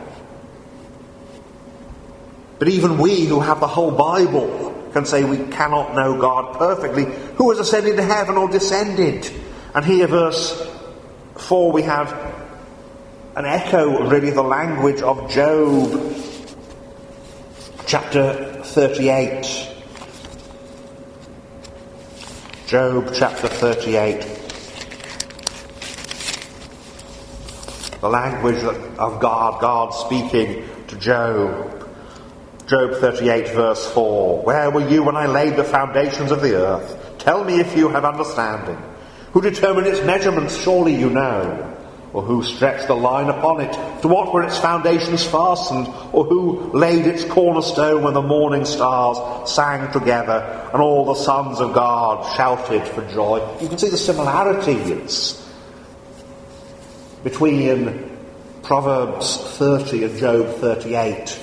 But 2.58 2.68
even 2.68 2.98
we 2.98 3.26
who 3.26 3.40
have 3.40 3.60
the 3.60 3.68
whole 3.68 3.90
Bible 3.90 4.72
can 4.92 5.04
say 5.04 5.24
we 5.24 5.38
cannot 5.52 5.94
know 5.94 6.18
God 6.18 6.56
perfectly. 6.56 7.04
Who 7.36 7.50
has 7.50 7.58
ascended 7.58 7.96
to 7.96 8.02
heaven 8.02 8.36
or 8.36 8.48
descended? 8.48 9.30
And 9.74 9.84
here, 9.84 10.06
verse 10.06 10.73
4, 11.36 11.72
we 11.72 11.82
have 11.82 12.12
an 13.36 13.44
echo, 13.44 14.08
really, 14.08 14.30
the 14.30 14.42
language 14.42 15.02
of 15.02 15.30
Job, 15.30 16.14
chapter 17.86 18.62
38. 18.62 19.70
Job 22.66 23.10
chapter 23.14 23.48
38. 23.48 24.40
The 28.00 28.08
language 28.08 28.62
of 28.64 29.20
God, 29.20 29.60
God 29.60 29.90
speaking 29.90 30.68
to 30.88 30.96
Job. 30.96 31.88
Job 32.66 32.94
38 32.94 33.48
verse 33.48 33.86
4. 33.92 34.42
Where 34.42 34.70
were 34.70 34.88
you 34.88 35.02
when 35.02 35.16
I 35.16 35.26
laid 35.26 35.56
the 35.56 35.64
foundations 35.64 36.30
of 36.30 36.40
the 36.40 36.54
earth? 36.54 37.18
Tell 37.18 37.44
me 37.44 37.60
if 37.60 37.76
you 37.76 37.88
have 37.90 38.04
understanding. 38.04 38.82
Who 39.34 39.40
determined 39.40 39.88
its 39.88 40.00
measurements? 40.06 40.56
Surely 40.56 40.94
you 40.94 41.10
know 41.10 41.72
or 42.12 42.22
who 42.22 42.44
stretched 42.44 42.86
the 42.86 42.94
line 42.94 43.28
upon 43.28 43.60
it? 43.60 43.72
To 44.02 44.08
what 44.08 44.32
were 44.32 44.44
its 44.44 44.56
foundations 44.56 45.24
fastened? 45.24 45.88
Or 46.12 46.24
who 46.24 46.70
laid 46.72 47.06
its 47.06 47.24
cornerstone 47.24 48.04
when 48.04 48.14
the 48.14 48.22
morning 48.22 48.64
stars 48.64 49.50
sang 49.50 49.90
together 49.92 50.70
and 50.72 50.80
all 50.80 51.04
the 51.04 51.16
sons 51.16 51.58
of 51.58 51.74
God 51.74 52.24
shouted 52.36 52.86
for 52.86 53.02
joy? 53.10 53.44
You 53.60 53.68
can 53.68 53.78
see 53.78 53.88
the 53.88 53.96
similarities 53.96 55.44
between 57.24 58.12
Proverbs 58.62 59.36
30 59.58 60.04
and 60.04 60.16
Job 60.16 60.54
38. 60.58 61.40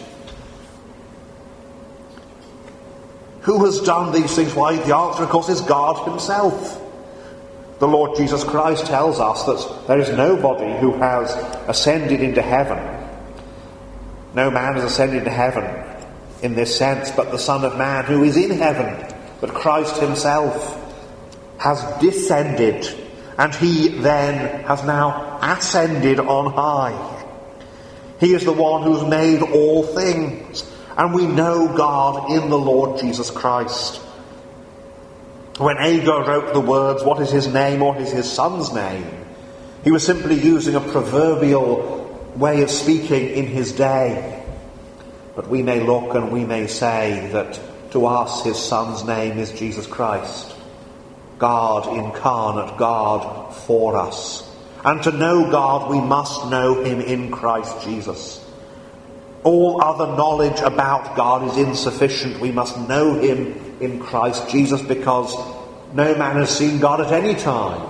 Who 3.42 3.66
has 3.66 3.82
done 3.82 4.14
these 4.14 4.34
things? 4.34 4.56
Why, 4.56 4.78
the 4.78 4.96
answer, 4.96 5.24
of 5.24 5.30
course, 5.30 5.50
is 5.50 5.60
God 5.60 6.08
Himself. 6.08 6.81
The 7.82 7.88
Lord 7.88 8.16
Jesus 8.16 8.44
Christ 8.44 8.86
tells 8.86 9.20
us 9.20 9.44
that 9.46 9.88
there 9.88 9.98
is 9.98 10.10
nobody 10.10 10.72
who 10.80 10.94
has 11.00 11.32
ascended 11.68 12.22
into 12.22 12.40
heaven. 12.40 12.78
No 14.36 14.52
man 14.52 14.76
has 14.76 14.84
ascended 14.84 15.18
into 15.18 15.32
heaven 15.32 15.66
in 16.44 16.54
this 16.54 16.78
sense, 16.78 17.10
but 17.10 17.32
the 17.32 17.40
Son 17.40 17.66
of 17.66 17.80
Man 17.80 18.06
who 18.06 18.24
is 18.24 18.38
in 18.38 18.52
heaven. 18.52 19.12
But 19.42 19.56
Christ 19.56 19.98
himself 19.98 20.78
has 21.58 21.84
descended, 22.00 22.88
and 23.40 23.56
he 23.56 23.88
then 23.88 24.64
has 24.66 24.84
now 24.84 25.40
ascended 25.42 26.20
on 26.20 26.54
high. 26.54 27.26
He 28.20 28.36
is 28.36 28.46
the 28.46 28.54
one 28.54 28.84
who's 28.84 29.10
made 29.10 29.42
all 29.42 29.82
things, 29.82 30.72
and 30.96 31.16
we 31.16 31.26
know 31.26 31.76
God 31.76 32.30
in 32.30 32.48
the 32.52 32.60
Lord 32.60 33.00
Jesus 33.00 33.32
Christ. 33.32 34.00
When 35.58 35.78
Agur 35.78 36.24
wrote 36.24 36.54
the 36.54 36.60
words, 36.60 37.04
What 37.04 37.22
is 37.22 37.32
his 37.32 37.48
name? 37.48 37.82
What 37.82 38.00
is 38.00 38.12
his 38.12 38.32
son's 38.32 38.74
name? 38.74 39.06
He 39.84 39.92
was 39.92 40.06
simply 40.06 40.36
using 40.36 40.76
a 40.76 40.80
proverbial 40.80 42.02
way 42.36 42.62
of 42.62 42.70
speaking 42.70 43.30
in 43.30 43.48
his 43.48 43.72
day. 43.72 44.44
But 45.36 45.48
we 45.48 45.64
may 45.64 45.82
look 45.82 46.16
and 46.16 46.32
we 46.32 46.46
may 46.46 46.68
say 46.68 47.30
that 47.34 47.60
to 47.92 48.06
us 48.06 48.44
his 48.44 48.58
son's 48.58 49.04
name 49.04 49.38
is 49.38 49.52
Jesus 49.52 49.88
Christ. 49.88 50.56
God 51.38 51.98
incarnate, 51.98 52.78
God 52.78 53.54
for 53.54 53.98
us. 53.98 54.48
And 54.84 55.02
to 55.04 55.12
know 55.12 55.50
God, 55.50 55.90
we 55.90 56.00
must 56.00 56.50
know 56.50 56.84
him 56.84 57.02
in 57.02 57.32
Christ 57.32 57.84
Jesus. 57.84 58.44
All 59.44 59.84
other 59.84 60.06
knowledge 60.16 60.60
about 60.60 61.16
God 61.16 61.48
is 61.50 61.58
insufficient. 61.58 62.40
We 62.40 62.52
must 62.52 62.78
know 62.88 63.20
him 63.20 63.71
in 63.82 64.00
Christ 64.00 64.50
Jesus 64.50 64.82
because 64.82 65.36
no 65.94 66.16
man 66.16 66.38
has 66.38 66.56
seen 66.56 66.80
God 66.80 67.02
at 67.02 67.12
any 67.12 67.36
time. 67.36 67.88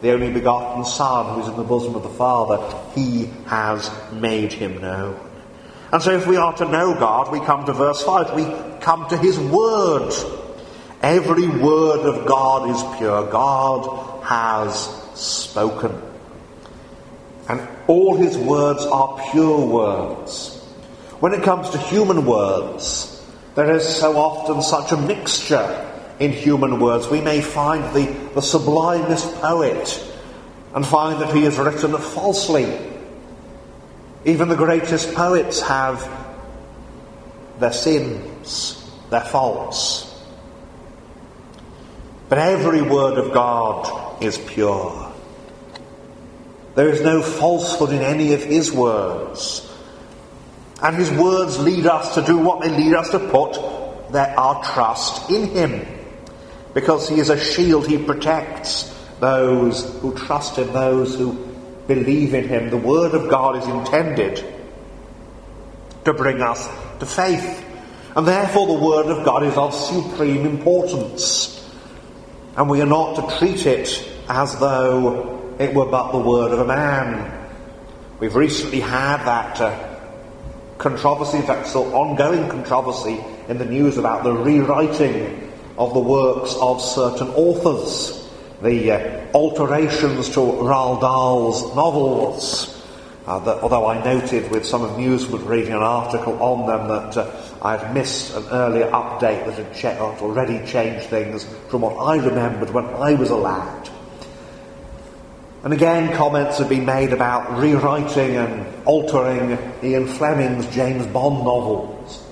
The 0.00 0.12
only 0.12 0.30
begotten 0.30 0.84
Son 0.84 1.34
who 1.34 1.42
is 1.42 1.48
in 1.48 1.56
the 1.56 1.64
bosom 1.64 1.94
of 1.94 2.02
the 2.02 2.08
Father, 2.08 2.58
he 2.94 3.30
has 3.46 3.90
made 4.12 4.52
him 4.52 4.80
known. 4.80 5.18
And 5.90 6.02
so 6.02 6.12
if 6.12 6.26
we 6.26 6.36
are 6.36 6.52
to 6.58 6.64
know 6.66 6.94
God, 6.94 7.32
we 7.32 7.40
come 7.40 7.64
to 7.66 7.72
verse 7.72 8.02
5. 8.02 8.34
We 8.34 8.44
come 8.80 9.08
to 9.08 9.16
his 9.16 9.38
word. 9.38 10.12
Every 11.02 11.48
word 11.48 12.06
of 12.06 12.26
God 12.26 12.70
is 12.70 12.98
pure. 12.98 13.30
God 13.30 14.24
has 14.24 14.76
spoken. 15.14 16.00
And 17.48 17.66
all 17.86 18.16
his 18.16 18.36
words 18.36 18.84
are 18.84 19.18
pure 19.30 19.66
words. 19.66 20.56
When 21.20 21.32
it 21.32 21.42
comes 21.42 21.70
to 21.70 21.78
human 21.78 22.26
words, 22.26 23.17
there 23.58 23.74
is 23.74 23.84
so 23.84 24.16
often 24.16 24.62
such 24.62 24.92
a 24.92 24.96
mixture 24.96 25.84
in 26.20 26.30
human 26.30 26.78
words. 26.78 27.08
We 27.08 27.20
may 27.20 27.40
find 27.40 27.82
the, 27.92 28.06
the 28.32 28.40
sublimest 28.40 29.34
poet 29.40 30.00
and 30.76 30.86
find 30.86 31.20
that 31.20 31.34
he 31.34 31.42
has 31.42 31.58
written 31.58 31.98
falsely. 31.98 32.72
Even 34.24 34.48
the 34.48 34.54
greatest 34.54 35.12
poets 35.12 35.60
have 35.60 36.08
their 37.58 37.72
sins, 37.72 38.88
their 39.10 39.22
faults. 39.22 40.04
But 42.28 42.38
every 42.38 42.82
word 42.82 43.18
of 43.18 43.34
God 43.34 44.22
is 44.22 44.38
pure. 44.38 45.12
There 46.76 46.90
is 46.90 47.00
no 47.00 47.22
falsehood 47.22 47.90
in 47.90 48.02
any 48.02 48.34
of 48.34 48.44
his 48.44 48.70
words. 48.70 49.67
And 50.82 50.96
his 50.96 51.10
words 51.10 51.58
lead 51.58 51.86
us 51.86 52.14
to 52.14 52.22
do 52.22 52.38
what 52.38 52.60
they 52.60 52.70
lead 52.70 52.94
us 52.94 53.10
to 53.10 53.18
put 53.18 53.56
our 54.14 54.64
trust 54.64 55.30
in 55.30 55.48
him. 55.48 55.86
Because 56.74 57.08
he 57.08 57.18
is 57.18 57.30
a 57.30 57.38
shield, 57.38 57.86
he 57.86 57.98
protects 57.98 58.94
those 59.20 59.98
who 60.00 60.14
trust 60.14 60.56
him, 60.56 60.72
those 60.72 61.16
who 61.16 61.32
believe 61.86 62.34
in 62.34 62.46
him. 62.46 62.70
The 62.70 62.76
word 62.76 63.14
of 63.14 63.28
God 63.28 63.56
is 63.56 63.66
intended 63.66 64.44
to 66.04 66.12
bring 66.12 66.40
us 66.40 66.66
to 67.00 67.06
faith. 67.06 67.64
And 68.14 68.26
therefore 68.26 68.66
the 68.66 68.84
word 68.84 69.06
of 69.06 69.24
God 69.24 69.42
is 69.44 69.56
of 69.56 69.74
supreme 69.74 70.46
importance. 70.46 71.54
And 72.56 72.68
we 72.68 72.80
are 72.80 72.86
not 72.86 73.16
to 73.16 73.38
treat 73.38 73.66
it 73.66 74.08
as 74.28 74.58
though 74.58 75.56
it 75.58 75.74
were 75.74 75.86
but 75.86 76.12
the 76.12 76.18
word 76.18 76.52
of 76.52 76.60
a 76.60 76.64
man. 76.64 77.48
We've 78.20 78.34
recently 78.34 78.80
had 78.80 79.24
that 79.24 79.60
uh, 79.60 79.87
controversy, 80.78 81.38
in 81.38 81.42
fact, 81.42 81.68
still 81.68 81.94
ongoing 81.94 82.48
controversy 82.48 83.22
in 83.48 83.58
the 83.58 83.64
news 83.64 83.98
about 83.98 84.24
the 84.24 84.32
rewriting 84.32 85.52
of 85.76 85.92
the 85.94 86.00
works 86.00 86.54
of 86.60 86.80
certain 86.80 87.28
authors, 87.30 88.28
the 88.62 88.92
uh, 88.92 89.26
alterations 89.34 90.28
to 90.30 90.40
Roald 90.40 91.00
Dahl's 91.00 91.74
novels. 91.74 92.74
Uh, 93.26 93.38
that, 93.40 93.62
although 93.62 93.86
I 93.86 94.02
noted 94.02 94.50
with 94.50 94.64
some 94.64 94.82
amusement 94.82 95.44
reading 95.44 95.74
an 95.74 95.82
article 95.82 96.42
on 96.42 96.66
them 96.66 96.88
that 96.88 97.16
uh, 97.18 97.30
I 97.60 97.76
had 97.76 97.92
missed 97.92 98.34
an 98.34 98.44
earlier 98.50 98.90
update 98.90 99.44
that 99.44 99.54
had, 99.54 99.74
che- 99.74 99.98
already 99.98 100.64
changed 100.66 101.08
things 101.08 101.44
from 101.68 101.82
what 101.82 101.96
I 101.96 102.16
remembered 102.16 102.70
when 102.70 102.86
I 102.86 103.12
was 103.14 103.28
a 103.28 103.36
lad. 103.36 103.90
And 105.64 105.72
again, 105.72 106.14
comments 106.16 106.58
have 106.58 106.68
been 106.68 106.84
made 106.84 107.12
about 107.12 107.58
rewriting 107.58 108.36
and 108.36 108.86
altering 108.86 109.58
Ian 109.82 110.06
Fleming's 110.06 110.66
James 110.68 111.04
Bond 111.06 111.44
novels. 111.44 112.24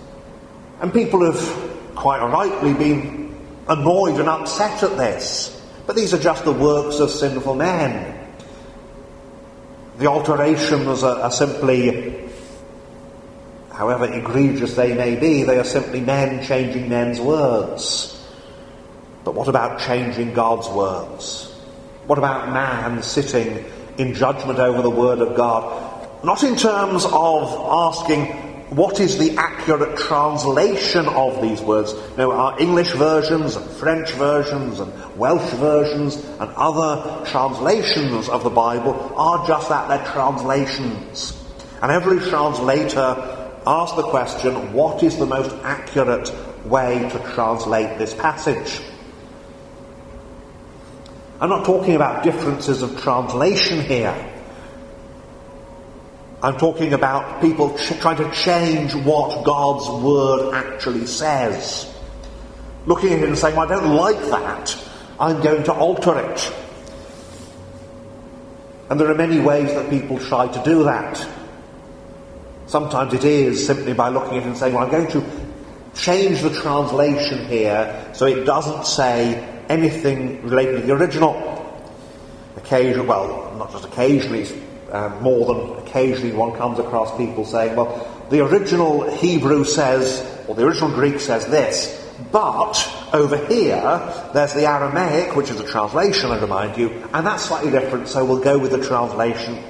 And 0.81 0.93
people 0.93 1.25
have 1.25 1.95
quite 1.97 2.25
rightly 2.25 2.73
been 2.75 3.37
annoyed 3.67 4.21
and 4.21 4.29
upset 4.29 4.83
at 4.85 4.97
this. 4.97 5.53
But 5.87 5.97
these 5.97 6.15
are 6.15 6.19
just 6.19 6.45
the 6.45 6.53
works 6.53 7.01
of 7.01 7.11
sinful 7.11 7.57
men. 7.57 8.15
The 9.99 10.07
alterations 10.07 11.03
are, 11.03 11.21
are 11.21 11.33
simply, 11.33 12.29
however 13.73 14.13
egregious 14.13 14.77
they 14.77 14.95
may 14.95 15.17
be, 15.17 15.43
they 15.43 15.59
are 15.59 15.65
simply 15.65 16.01
men 16.01 16.45
changing 16.45 16.89
men's 16.89 17.21
words. 17.21 18.13
But 19.25 19.35
what 19.35 19.49
about 19.49 19.81
changing 19.81 20.35
God's 20.35 20.69
words? 20.69 21.56
What 22.07 22.19
about 22.19 22.53
man 22.53 23.03
sitting 23.03 23.65
in 23.99 24.15
judgment 24.15 24.61
over 24.61 24.81
the 24.81 24.91
Word 24.91 25.19
of 25.19 25.37
God? 25.37 26.25
Not 26.25 26.45
in 26.45 26.55
terms 26.55 27.05
of 27.05 27.53
asking 27.69 28.27
what 28.71 29.01
is 29.01 29.19
the 29.19 29.37
accurate 29.37 29.99
translation 29.99 31.09
of 31.09 31.43
these 31.43 31.61
words. 31.61 31.95
No, 32.17 32.31
our 32.31 32.61
English 32.61 32.93
versions 32.93 33.57
and 33.57 33.69
French 33.73 34.13
versions 34.13 34.79
and 34.79 34.93
Welsh 35.17 35.53
versions 35.55 36.17
and 36.39 36.49
other 36.55 37.25
translations 37.27 38.29
of 38.29 38.45
the 38.45 38.51
Bible 38.51 38.95
are 39.17 39.45
just 39.49 39.69
that, 39.69 39.89
they're 39.89 40.13
translations. 40.13 41.43
And 41.83 41.91
every 41.91 42.21
translator 42.21 43.59
asks 43.67 43.97
the 43.97 44.05
question, 44.05 44.73
what 44.73 45.03
is 45.03 45.17
the 45.17 45.27
most 45.27 45.53
accurate 45.65 46.33
way 46.67 47.09
to 47.11 47.19
translate 47.35 47.99
this 47.99 48.15
passage? 48.15 48.81
I'm 51.41 51.51
not 51.51 51.67
talking 51.67 51.95
about 51.95 52.25
differences 52.25 52.83
of 52.83 52.99
translation 53.01 53.83
here. 53.83 54.15
I'm 56.43 56.57
talking 56.57 56.93
about 56.95 57.41
people 57.43 57.77
ch- 57.77 57.99
trying 58.01 58.17
to 58.19 58.31
change 58.31 58.95
what 58.95 59.45
God's 59.45 59.89
word 60.03 60.55
actually 60.55 61.07
says. 61.07 61.93
Looking 62.87 63.13
at 63.13 63.19
it 63.21 63.29
and 63.29 63.37
saying, 63.37 63.57
well, 63.57 63.67
I 63.67 63.75
don't 63.75 63.95
like 63.95 64.21
that. 64.31 64.79
I'm 65.19 65.43
going 65.43 65.65
to 65.65 65.73
alter 65.73 66.19
it. 66.21 66.53
And 68.89 69.01
there 69.01 69.11
are 69.11 69.15
many 69.15 69.41
ways 69.41 69.75
that 69.75 69.91
people 69.91 70.19
try 70.19 70.47
to 70.47 70.63
do 70.63 70.85
that. 70.85 71.27
Sometimes 72.67 73.13
it 73.13 73.25
is 73.25 73.67
simply 73.67 73.93
by 73.93 74.09
looking 74.09 74.39
at 74.39 74.45
it 74.45 74.47
and 74.47 74.57
saying, 74.57 74.75
well, 74.75 74.85
I'm 74.85 74.91
going 74.91 75.11
to 75.11 75.25
change 75.95 76.41
the 76.43 76.51
translation 76.51 77.47
here 77.47 78.11
so 78.15 78.27
it 78.27 78.45
doesn't 78.45 78.87
say 78.87 79.56
anything 79.69 80.43
related 80.43 80.81
to 80.81 80.87
the 80.87 80.93
original. 80.93 81.53
Occasionally, 82.57 83.07
well, 83.07 83.55
not 83.59 83.71
just 83.73 83.85
occasionally, 83.85 84.47
um, 84.93 85.23
more 85.23 85.47
than 85.47 85.87
occasionally 85.87 86.33
one 86.33 86.57
comes 86.57 86.79
across 86.79 87.17
people 87.17 87.45
saying, 87.45 87.77
well, 87.77 88.27
the 88.31 88.45
original 88.45 89.09
Hebrew 89.17 89.65
says, 89.65 90.25
or 90.49 90.55
the 90.55 90.65
original 90.65 90.91
Greek 90.91 91.21
says 91.21 91.47
this, 91.47 92.03
but 92.33 92.75
over 93.13 93.37
here, 93.47 94.31
there's 94.33 94.55
the 94.55 94.67
Aramaic, 94.67 95.37
which 95.37 95.51
is 95.51 95.61
a 95.61 95.67
translation, 95.67 96.31
I 96.31 96.41
remind 96.41 96.79
you, 96.79 96.91
and 97.13 97.27
that's 97.27 97.45
slightly 97.45 97.71
different, 97.71 98.09
so 98.09 98.25
we'll 98.25 98.43
go 98.43 98.59
with 98.59 98.73
the 98.73 98.83
translation. 98.83 99.63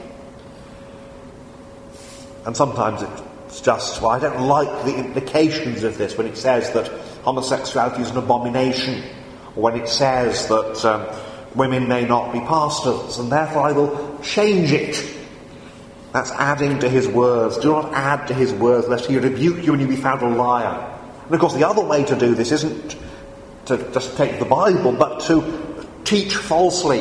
And 2.47 2.57
sometimes 2.57 3.03
it's 3.03 3.61
just, 3.61 4.01
well, 4.01 4.11
I 4.11 4.21
don't 4.21 4.47
like 4.47 4.85
the 4.85 4.97
implications 4.97 5.83
of 5.83 5.99
this 5.99 6.17
when 6.17 6.27
it 6.27 6.37
says 6.37 6.73
that 6.73 6.87
homosexuality 7.25 8.03
is 8.03 8.11
an 8.11 8.19
abomination 8.19 9.03
when 9.57 9.75
it 9.75 9.89
says 9.89 10.47
that 10.49 10.85
um, 10.85 11.07
women 11.57 11.89
may 11.89 12.05
not 12.05 12.33
be 12.33 12.41
pastors, 12.41 13.19
and 13.19 13.33
therefore 13.33 13.63
I 13.63 13.73
will 13.73 14.21
change 14.23 14.71
it. 14.71 15.15
That's 16.13 16.31
adding 16.33 16.79
to 16.81 16.89
his 16.89 17.09
words. 17.09 17.59
Do 17.59 17.73
not 17.73 17.93
add 17.93 18.29
to 18.29 18.35
his 18.35 18.53
words, 18.53 18.87
lest 18.89 19.07
he 19.07 19.19
rebuke 19.19 19.65
you 19.65 19.73
and 19.73 19.83
you 19.83 19.89
be 19.89 19.97
found 19.97 20.23
a 20.23 20.29
liar. 20.29 20.99
And 21.25 21.35
of 21.35 21.41
course, 21.41 21.55
the 21.55 21.67
other 21.67 21.85
way 21.85 22.05
to 22.05 22.17
do 22.17 22.35
this 22.35 22.53
isn't 22.53 22.97
to 23.67 23.77
just 23.93 24.17
take 24.17 24.39
the 24.39 24.45
Bible, 24.45 24.93
but 24.93 25.21
to 25.23 25.87
teach 26.05 26.37
falsely. 26.37 27.01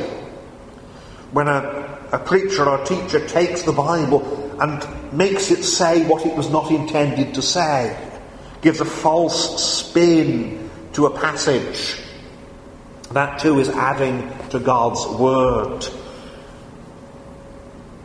When 1.31 1.47
a, 1.47 2.07
a 2.11 2.19
preacher 2.19 2.67
or 2.67 2.81
a 2.81 2.85
teacher 2.85 3.25
takes 3.27 3.63
the 3.63 3.73
Bible 3.73 4.59
and 4.59 5.13
makes 5.13 5.51
it 5.51 5.63
say 5.63 6.05
what 6.07 6.25
it 6.25 6.35
was 6.35 6.49
not 6.49 6.71
intended 6.71 7.33
to 7.35 7.41
say, 7.41 7.95
gives 8.61 8.79
a 8.79 8.85
false 8.85 9.63
spin 9.63 10.69
to 10.93 11.05
a 11.05 11.19
passage, 11.19 11.99
that 13.11 13.39
too 13.39 13.59
is 13.59 13.69
adding 13.69 14.31
to 14.49 14.59
God's 14.59 15.05
word. 15.19 15.87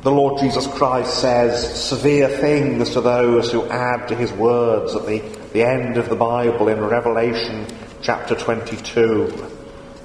The 0.02 0.10
Lord 0.10 0.40
Jesus 0.40 0.66
Christ 0.66 1.20
says 1.20 1.88
severe 1.88 2.28
things 2.28 2.90
to 2.90 3.00
those 3.00 3.52
who 3.52 3.66
add 3.68 4.08
to 4.08 4.14
his 4.14 4.32
words 4.32 4.94
at 4.94 5.06
the, 5.06 5.18
the 5.52 5.62
end 5.62 5.98
of 5.98 6.08
the 6.08 6.16
Bible 6.16 6.68
in 6.68 6.80
Revelation 6.80 7.66
chapter 8.00 8.34
22. 8.34 9.48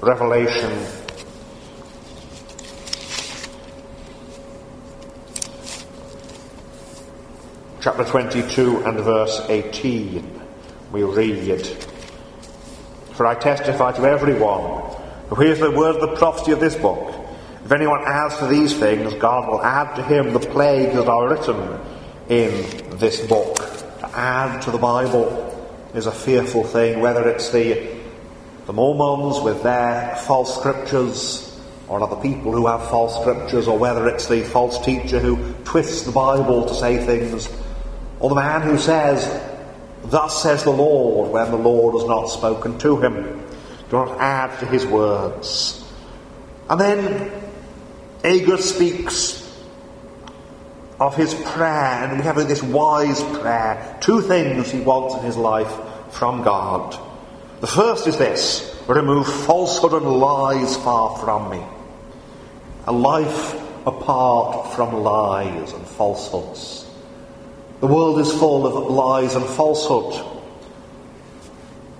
Revelation 0.02 0.86
chapter 7.80 8.04
22 8.04 8.84
and 8.84 9.00
verse 9.00 9.40
18. 9.48 10.42
We 10.92 11.04
read, 11.04 11.85
For 13.16 13.26
I 13.26 13.34
testify 13.34 13.92
to 13.92 14.02
everyone 14.02 14.94
who 15.30 15.36
hears 15.36 15.58
the 15.58 15.70
word 15.70 15.96
of 15.96 16.02
the 16.02 16.16
prophecy 16.16 16.52
of 16.52 16.60
this 16.60 16.76
book. 16.76 17.14
If 17.64 17.72
anyone 17.72 18.02
adds 18.04 18.36
to 18.38 18.46
these 18.46 18.78
things, 18.78 19.14
God 19.14 19.48
will 19.48 19.62
add 19.62 19.96
to 19.96 20.02
him 20.02 20.34
the 20.34 20.38
plagues 20.38 20.94
that 20.94 21.08
are 21.08 21.26
written 21.30 21.80
in 22.28 22.98
this 22.98 23.26
book. 23.26 23.56
To 24.00 24.10
add 24.14 24.60
to 24.62 24.70
the 24.70 24.76
Bible 24.76 25.42
is 25.94 26.04
a 26.04 26.12
fearful 26.12 26.64
thing, 26.64 27.00
whether 27.00 27.26
it's 27.26 27.48
the, 27.48 27.96
the 28.66 28.74
Mormons 28.74 29.42
with 29.42 29.62
their 29.62 30.14
false 30.26 30.54
scriptures, 30.54 31.58
or 31.88 32.02
other 32.02 32.20
people 32.20 32.52
who 32.52 32.66
have 32.66 32.86
false 32.90 33.18
scriptures, 33.18 33.66
or 33.66 33.78
whether 33.78 34.08
it's 34.08 34.28
the 34.28 34.42
false 34.44 34.78
teacher 34.84 35.20
who 35.20 35.54
twists 35.64 36.02
the 36.02 36.12
Bible 36.12 36.66
to 36.66 36.74
say 36.74 36.98
things, 36.98 37.48
or 38.20 38.28
the 38.28 38.36
man 38.36 38.60
who 38.60 38.76
says, 38.76 39.24
Thus 40.10 40.42
says 40.42 40.62
the 40.62 40.70
Lord, 40.70 41.30
when 41.32 41.50
the 41.50 41.56
Lord 41.56 41.94
has 41.94 42.08
not 42.08 42.26
spoken 42.26 42.78
to 42.78 42.96
him. 43.00 43.44
Do 43.90 43.96
not 43.96 44.20
add 44.20 44.58
to 44.60 44.66
his 44.66 44.86
words. 44.86 45.84
And 46.68 46.80
then 46.80 47.32
Agur 48.24 48.56
speaks 48.58 49.42
of 50.98 51.14
his 51.16 51.34
prayer, 51.34 52.04
and 52.04 52.18
we 52.18 52.24
have 52.24 52.36
this 52.48 52.62
wise 52.62 53.22
prayer. 53.38 53.98
Two 54.00 54.20
things 54.20 54.70
he 54.70 54.80
wants 54.80 55.16
in 55.16 55.24
his 55.24 55.36
life 55.36 55.72
from 56.10 56.42
God. 56.42 56.98
The 57.60 57.66
first 57.66 58.06
is 58.06 58.16
this 58.16 58.74
remove 58.86 59.26
falsehood 59.26 59.92
and 59.92 60.06
lies 60.06 60.76
far 60.76 61.18
from 61.18 61.50
me. 61.50 61.62
A 62.86 62.92
life 62.92 63.54
apart 63.86 64.74
from 64.74 65.02
lies 65.02 65.72
and 65.72 65.86
falsehoods. 65.86 66.85
The 67.80 67.86
world 67.86 68.18
is 68.20 68.32
full 68.32 68.66
of 68.66 68.90
lies 68.90 69.34
and 69.34 69.44
falsehood. 69.44 70.24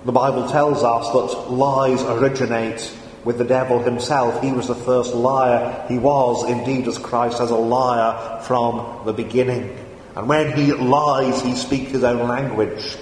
The 0.05 0.11
Bible 0.11 0.47
tells 0.49 0.83
us 0.83 1.11
that 1.11 1.51
lies 1.51 2.01
originate 2.01 2.91
with 3.23 3.37
the 3.37 3.43
devil 3.43 3.79
himself. 3.79 4.41
He 4.41 4.51
was 4.51 4.67
the 4.67 4.75
first 4.75 5.13
liar. 5.13 5.85
He 5.87 5.99
was 5.99 6.49
indeed 6.49 6.87
as 6.87 6.97
Christ 6.97 7.41
as 7.41 7.51
a 7.51 7.55
liar 7.55 8.41
from 8.43 9.05
the 9.05 9.13
beginning. 9.13 9.77
And 10.15 10.27
when 10.27 10.53
he 10.53 10.73
lies, 10.73 11.41
he 11.41 11.55
speaks 11.55 11.91
his 11.91 12.03
own 12.03 12.27
language. 12.27 12.95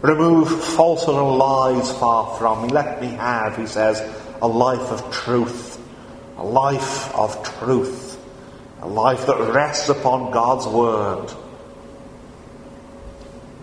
Remove 0.00 0.64
falsehood 0.64 1.14
and 1.14 1.38
lies 1.38 1.92
far 1.92 2.36
from 2.36 2.62
me. 2.62 2.68
Let 2.70 3.00
me 3.00 3.08
have, 3.08 3.56
he 3.56 3.66
says, 3.66 4.00
a 4.40 4.48
life 4.48 4.90
of 4.90 5.12
truth. 5.12 5.78
A 6.38 6.44
life 6.44 7.14
of 7.14 7.40
truth. 7.60 8.18
A 8.80 8.88
life 8.88 9.26
that 9.26 9.38
rests 9.54 9.88
upon 9.88 10.32
God's 10.32 10.66
word. 10.66 11.32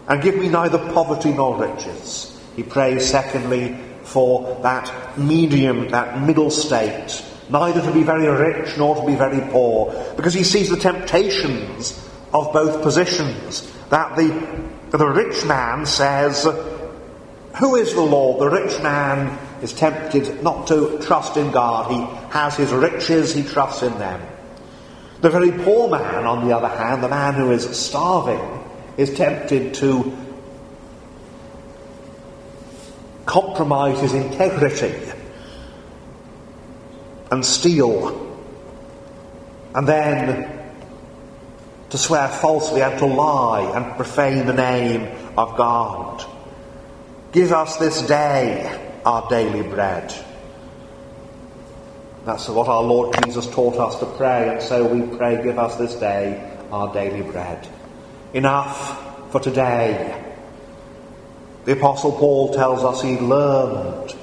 And 0.09 0.21
give 0.21 0.35
me 0.35 0.49
neither 0.49 0.79
poverty 0.91 1.31
nor 1.31 1.55
riches 1.55 2.35
he 2.59 2.63
prays, 2.63 3.09
secondly, 3.09 3.77
for 4.03 4.59
that 4.63 5.17
medium, 5.17 5.87
that 5.91 6.21
middle 6.21 6.51
state, 6.51 7.23
neither 7.49 7.81
to 7.81 7.93
be 7.93 8.03
very 8.03 8.27
rich 8.27 8.77
nor 8.77 8.95
to 8.95 9.05
be 9.05 9.15
very 9.15 9.39
poor, 9.49 9.93
because 10.17 10.33
he 10.33 10.43
sees 10.43 10.69
the 10.69 10.75
temptations 10.75 12.05
of 12.33 12.51
both 12.51 12.81
positions. 12.81 13.71
That 13.91 14.17
the, 14.17 14.27
the 14.89 15.07
rich 15.07 15.45
man 15.45 15.85
says, 15.85 16.43
Who 17.59 17.77
is 17.77 17.93
the 17.93 18.01
Lord? 18.01 18.41
The 18.41 18.49
rich 18.49 18.83
man 18.83 19.39
is 19.61 19.71
tempted 19.71 20.43
not 20.43 20.67
to 20.67 20.99
trust 21.01 21.37
in 21.37 21.51
God. 21.51 21.91
He 21.91 22.29
has 22.33 22.57
his 22.57 22.73
riches, 22.73 23.33
he 23.33 23.43
trusts 23.43 23.83
in 23.83 23.97
them. 23.99 24.21
The 25.21 25.29
very 25.29 25.51
poor 25.51 25.89
man, 25.89 26.25
on 26.25 26.45
the 26.45 26.57
other 26.57 26.67
hand, 26.67 27.01
the 27.01 27.07
man 27.07 27.35
who 27.35 27.51
is 27.51 27.63
starving, 27.77 28.58
is 28.99 29.13
tempted 29.13 29.73
to 29.75 30.17
compromise 33.25 34.01
his 34.01 34.13
integrity 34.13 34.93
and 37.31 37.45
steal, 37.45 38.37
and 39.73 39.87
then 39.87 40.59
to 41.89 41.97
swear 41.97 42.27
falsely 42.27 42.81
and 42.81 42.99
to 42.99 43.05
lie 43.05 43.61
and 43.75 43.95
profane 43.95 44.45
the 44.45 44.53
name 44.53 45.07
of 45.37 45.55
God. 45.55 46.25
Give 47.31 47.53
us 47.53 47.77
this 47.77 48.01
day 48.01 48.67
our 49.05 49.29
daily 49.29 49.61
bread. 49.61 50.13
That's 52.25 52.49
what 52.49 52.67
our 52.67 52.83
Lord 52.83 53.15
Jesus 53.23 53.47
taught 53.47 53.77
us 53.77 53.97
to 53.99 54.05
pray, 54.05 54.49
and 54.49 54.61
so 54.61 54.85
we 54.85 55.15
pray, 55.15 55.41
give 55.41 55.57
us 55.57 55.77
this 55.77 55.95
day 55.95 56.51
our 56.71 56.91
daily 56.93 57.21
bread. 57.21 57.67
Enough 58.33 59.31
for 59.31 59.39
today. 59.39 60.25
The 61.65 61.73
Apostle 61.73 62.11
Paul 62.13 62.53
tells 62.53 62.83
us 62.83 63.01
he 63.01 63.17
learned 63.17 64.13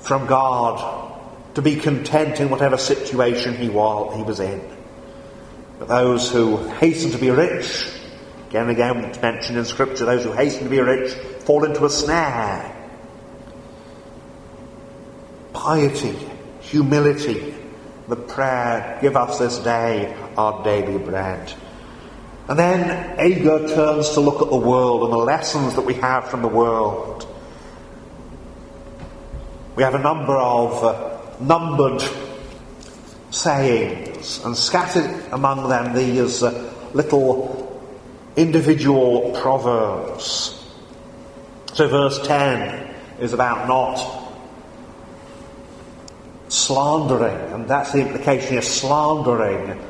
from 0.00 0.26
God 0.26 1.12
to 1.54 1.62
be 1.62 1.76
content 1.76 2.40
in 2.40 2.50
whatever 2.50 2.76
situation 2.76 3.56
he 3.56 3.68
was 3.68 4.40
in. 4.40 4.62
But 5.78 5.88
those 5.88 6.30
who 6.30 6.56
hasten 6.56 7.10
to 7.10 7.18
be 7.18 7.30
rich, 7.30 7.88
again 8.48 8.62
and 8.62 8.70
again 8.70 8.96
it's 9.04 9.20
mentioned 9.20 9.58
in 9.58 9.64
Scripture, 9.64 10.04
those 10.04 10.24
who 10.24 10.32
hasten 10.32 10.64
to 10.64 10.70
be 10.70 10.80
rich 10.80 11.12
fall 11.40 11.64
into 11.64 11.84
a 11.84 11.90
snare. 11.90 12.74
Piety, 15.52 16.16
humility, 16.60 17.54
the 18.08 18.16
prayer, 18.16 18.98
give 19.00 19.16
us 19.16 19.38
this 19.38 19.58
day 19.58 20.14
our 20.36 20.62
daily 20.64 20.98
bread. 20.98 21.52
And 22.48 22.58
then 22.58 22.90
Agur 23.18 23.68
turns 23.68 24.10
to 24.10 24.20
look 24.20 24.42
at 24.42 24.50
the 24.50 24.56
world 24.56 25.04
and 25.04 25.12
the 25.12 25.18
lessons 25.18 25.74
that 25.76 25.82
we 25.82 25.94
have 25.94 26.28
from 26.28 26.42
the 26.42 26.48
world. 26.48 27.28
We 29.76 29.84
have 29.84 29.94
a 29.94 30.00
number 30.00 30.36
of 30.36 30.84
uh, 30.84 31.20
numbered 31.40 32.02
sayings, 33.30 34.44
and 34.44 34.56
scattered 34.56 35.08
among 35.32 35.68
them 35.68 35.94
these 35.94 36.42
uh, 36.42 36.72
little 36.92 37.80
individual 38.36 39.32
proverbs. 39.40 40.58
So, 41.72 41.88
verse 41.88 42.26
10 42.26 42.94
is 43.20 43.32
about 43.32 43.66
not 43.66 44.30
slandering, 46.48 47.52
and 47.52 47.68
that's 47.68 47.92
the 47.92 48.00
implication 48.00 48.52
here 48.52 48.62
slandering 48.62 49.80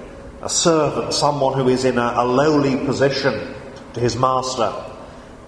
a 0.42 0.48
servant, 0.48 1.14
someone 1.14 1.54
who 1.54 1.68
is 1.68 1.84
in 1.84 1.98
a, 1.98 2.14
a 2.16 2.26
lowly 2.26 2.76
position 2.84 3.54
to 3.94 4.00
his 4.00 4.16
master. 4.16 4.74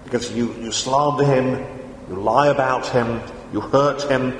Because 0.05 0.31
you, 0.31 0.53
you 0.53 0.71
slander 0.71 1.25
him, 1.25 1.65
you 2.09 2.15
lie 2.15 2.47
about 2.47 2.87
him, 2.87 3.21
you 3.51 3.59
hurt 3.59 4.03
him. 4.03 4.39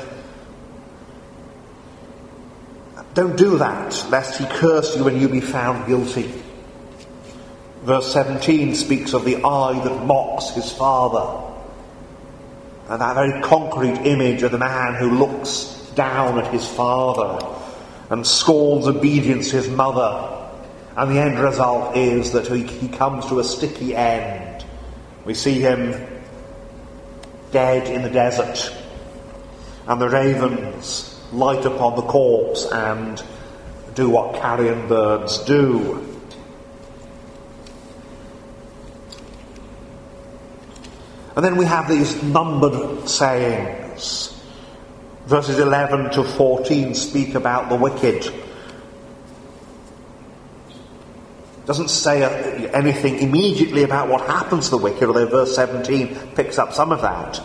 Don't 3.14 3.38
do 3.38 3.58
that, 3.58 4.06
lest 4.10 4.40
he 4.40 4.46
curse 4.46 4.96
you 4.96 5.08
and 5.08 5.22
you 5.22 5.28
be 5.28 5.42
found 5.42 5.88
guilty. 5.88 6.32
Verse 7.84 8.12
17 8.14 8.76
speaks 8.76 9.14
of 9.14 9.26
the 9.26 9.44
eye 9.44 9.80
that 9.84 10.06
mocks 10.06 10.52
his 10.52 10.72
father. 10.72 11.44
And 12.88 13.02
that 13.02 13.16
very 13.16 13.42
concrete 13.42 13.98
image 14.06 14.44
of 14.44 14.52
the 14.52 14.58
man 14.58 14.96
who 14.96 15.12
looks 15.18 15.92
down 15.96 16.40
at 16.40 16.52
his 16.54 16.68
father 16.68 17.46
and 18.10 18.26
scorns 18.26 18.88
obedience 18.88 19.50
to 19.50 19.58
his 19.58 19.70
mother 19.70 20.45
and 20.96 21.12
the 21.12 21.20
end 21.20 21.40
result 21.40 21.98
is 21.98 22.32
that 22.32 22.48
he, 22.48 22.64
he 22.64 22.88
comes 22.88 23.26
to 23.28 23.40
a 23.40 23.44
sticky 23.44 23.96
end. 23.96 24.66
We 25.26 25.34
see 25.34 25.60
him 25.60 25.94
dead 27.52 27.88
in 27.88 28.02
the 28.02 28.10
desert, 28.10 28.74
and 29.88 30.02
the 30.02 30.10
ravens 30.10 31.20
light 31.34 31.66
upon 31.66 31.96
the 31.96 32.02
corpse 32.04 32.66
and 32.66 33.22
do 33.94 34.10
what 34.10 34.42
carrion 34.42 34.88
birds 34.88 35.40
do. 35.40 36.02
And 41.36 41.44
then 41.44 41.58
we 41.58 41.66
have 41.66 41.90
these 41.90 42.22
numbered 42.24 43.10
sayings. 43.10 44.32
Verses 45.26 45.60
11 45.60 46.12
to 46.12 46.24
14 46.24 46.96
speak 46.96 47.36
about 47.36 47.68
the 47.68 47.76
wicked 47.76 48.32
doesn't 51.66 51.90
say 51.90 52.24
anything 52.70 53.20
immediately 53.20 53.84
about 53.84 54.08
what 54.08 54.22
happens 54.22 54.66
to 54.66 54.72
the 54.72 54.78
wicked, 54.78 55.04
although 55.04 55.26
verse 55.26 55.56
17 55.56 56.16
picks 56.36 56.58
up 56.60 56.74
some 56.74 56.92
of 56.92 57.02
that. 57.02 57.42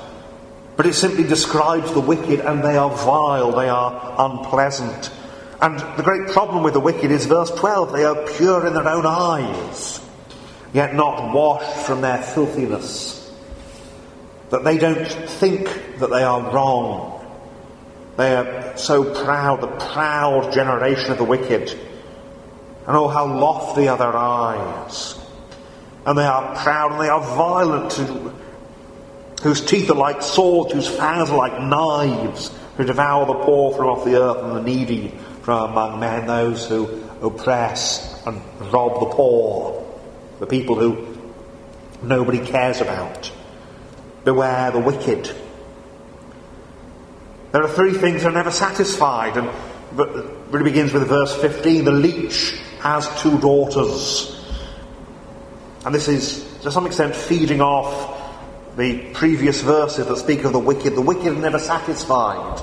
But 0.76 0.86
it 0.86 0.94
simply 0.94 1.24
describes 1.24 1.92
the 1.92 2.00
wicked 2.00 2.40
and 2.40 2.62
they 2.62 2.76
are 2.76 2.90
vile, 2.90 3.52
they 3.52 3.68
are 3.68 4.14
unpleasant. 4.18 5.10
And 5.60 5.78
the 5.96 6.02
great 6.02 6.28
problem 6.28 6.62
with 6.62 6.74
the 6.74 6.80
wicked 6.80 7.10
is 7.10 7.26
verse 7.26 7.50
12 7.50 7.92
they 7.92 8.04
are 8.04 8.26
pure 8.36 8.66
in 8.66 8.74
their 8.74 8.88
own 8.88 9.04
eyes, 9.06 10.00
yet 10.72 10.94
not 10.94 11.34
washed 11.34 11.86
from 11.86 12.00
their 12.00 12.22
filthiness. 12.22 13.30
That 14.50 14.64
they 14.64 14.78
don't 14.78 15.06
think 15.06 15.98
that 15.98 16.10
they 16.10 16.22
are 16.22 16.50
wrong. 16.52 17.24
They 18.16 18.34
are 18.34 18.76
so 18.76 19.22
proud, 19.24 19.60
the 19.60 19.68
proud 19.68 20.52
generation 20.52 21.12
of 21.12 21.18
the 21.18 21.24
wicked. 21.24 21.78
And 22.90 22.98
oh, 22.98 23.06
how 23.06 23.24
lofty 23.24 23.86
are 23.86 23.96
their 23.96 24.16
eyes. 24.16 25.14
And 26.04 26.18
they 26.18 26.24
are 26.24 26.56
proud 26.56 26.90
and 26.90 27.00
they 27.00 27.08
are 27.08 27.20
violent, 27.20 27.92
whose 29.42 29.64
teeth 29.64 29.88
are 29.90 29.94
like 29.94 30.22
swords, 30.22 30.72
whose 30.72 30.88
fangs 30.88 31.30
are 31.30 31.38
like 31.38 31.60
knives, 31.60 32.50
who 32.76 32.84
devour 32.84 33.26
the 33.26 33.44
poor 33.44 33.72
from 33.76 33.86
off 33.86 34.04
the 34.04 34.20
earth 34.20 34.42
and 34.42 34.56
the 34.56 34.62
needy 34.62 35.16
from 35.42 35.70
among 35.70 36.00
men, 36.00 36.26
those 36.26 36.66
who 36.66 37.00
oppress 37.22 38.20
and 38.26 38.42
rob 38.72 38.98
the 38.98 39.14
poor, 39.14 39.86
the 40.40 40.46
people 40.48 40.74
who 40.74 41.16
nobody 42.02 42.44
cares 42.44 42.80
about. 42.80 43.30
Beware 44.24 44.72
the 44.72 44.80
wicked. 44.80 45.32
There 47.52 47.62
are 47.62 47.68
three 47.68 47.94
things 47.94 48.24
that 48.24 48.30
are 48.30 48.32
never 48.32 48.50
satisfied, 48.50 49.36
and 49.36 49.48
but 49.92 50.08
it 50.08 50.26
really 50.50 50.64
begins 50.64 50.92
with 50.92 51.06
verse 51.06 51.36
15. 51.36 51.84
The 51.84 51.92
leech 51.92 52.60
has 52.80 53.08
two 53.20 53.38
daughters. 53.40 54.36
And 55.84 55.94
this 55.94 56.08
is, 56.08 56.44
to 56.62 56.70
some 56.70 56.86
extent, 56.86 57.14
feeding 57.14 57.60
off 57.60 58.18
the 58.76 59.10
previous 59.12 59.62
verses 59.62 60.06
that 60.06 60.16
speak 60.16 60.44
of 60.44 60.52
the 60.52 60.58
wicked. 60.58 60.94
The 60.94 61.02
wicked 61.02 61.28
are 61.28 61.40
never 61.40 61.58
satisfied. 61.58 62.62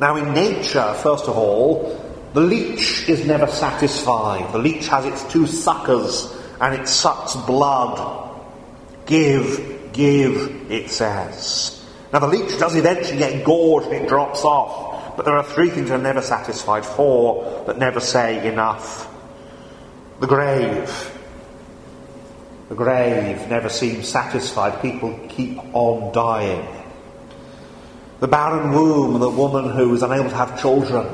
Now, 0.00 0.16
in 0.16 0.32
nature, 0.32 0.94
first 0.94 1.26
of 1.26 1.36
all, 1.36 1.98
the 2.34 2.40
leech 2.40 3.08
is 3.08 3.26
never 3.26 3.46
satisfied. 3.46 4.52
The 4.52 4.58
leech 4.58 4.86
has 4.88 5.04
its 5.06 5.24
two 5.32 5.46
suckers 5.46 6.34
and 6.60 6.80
it 6.80 6.86
sucks 6.86 7.34
blood. 7.34 8.40
Give, 9.06 9.90
give, 9.92 10.70
it 10.70 10.90
says. 10.90 11.84
Now, 12.12 12.20
the 12.20 12.28
leech 12.28 12.58
does 12.58 12.76
eventually 12.76 13.18
get 13.18 13.44
gorged 13.44 13.88
and 13.88 14.04
it 14.04 14.08
drops 14.08 14.44
off. 14.44 15.16
But 15.16 15.24
there 15.24 15.36
are 15.36 15.44
three 15.44 15.70
things 15.70 15.88
that 15.88 15.98
are 15.98 16.02
never 16.02 16.22
satisfied, 16.22 16.84
four 16.84 17.64
that 17.66 17.78
never 17.78 17.98
say 17.98 18.46
enough. 18.46 19.07
The 20.20 20.26
grave. 20.26 21.14
The 22.68 22.74
grave 22.74 23.48
never 23.48 23.68
seems 23.68 24.08
satisfied. 24.08 24.82
People 24.82 25.18
keep 25.28 25.58
on 25.74 26.12
dying. 26.12 26.66
The 28.20 28.28
barren 28.28 28.72
womb, 28.72 29.20
the 29.20 29.30
woman 29.30 29.70
who 29.70 29.94
is 29.94 30.02
unable 30.02 30.28
to 30.28 30.36
have 30.36 30.60
children, 30.60 31.06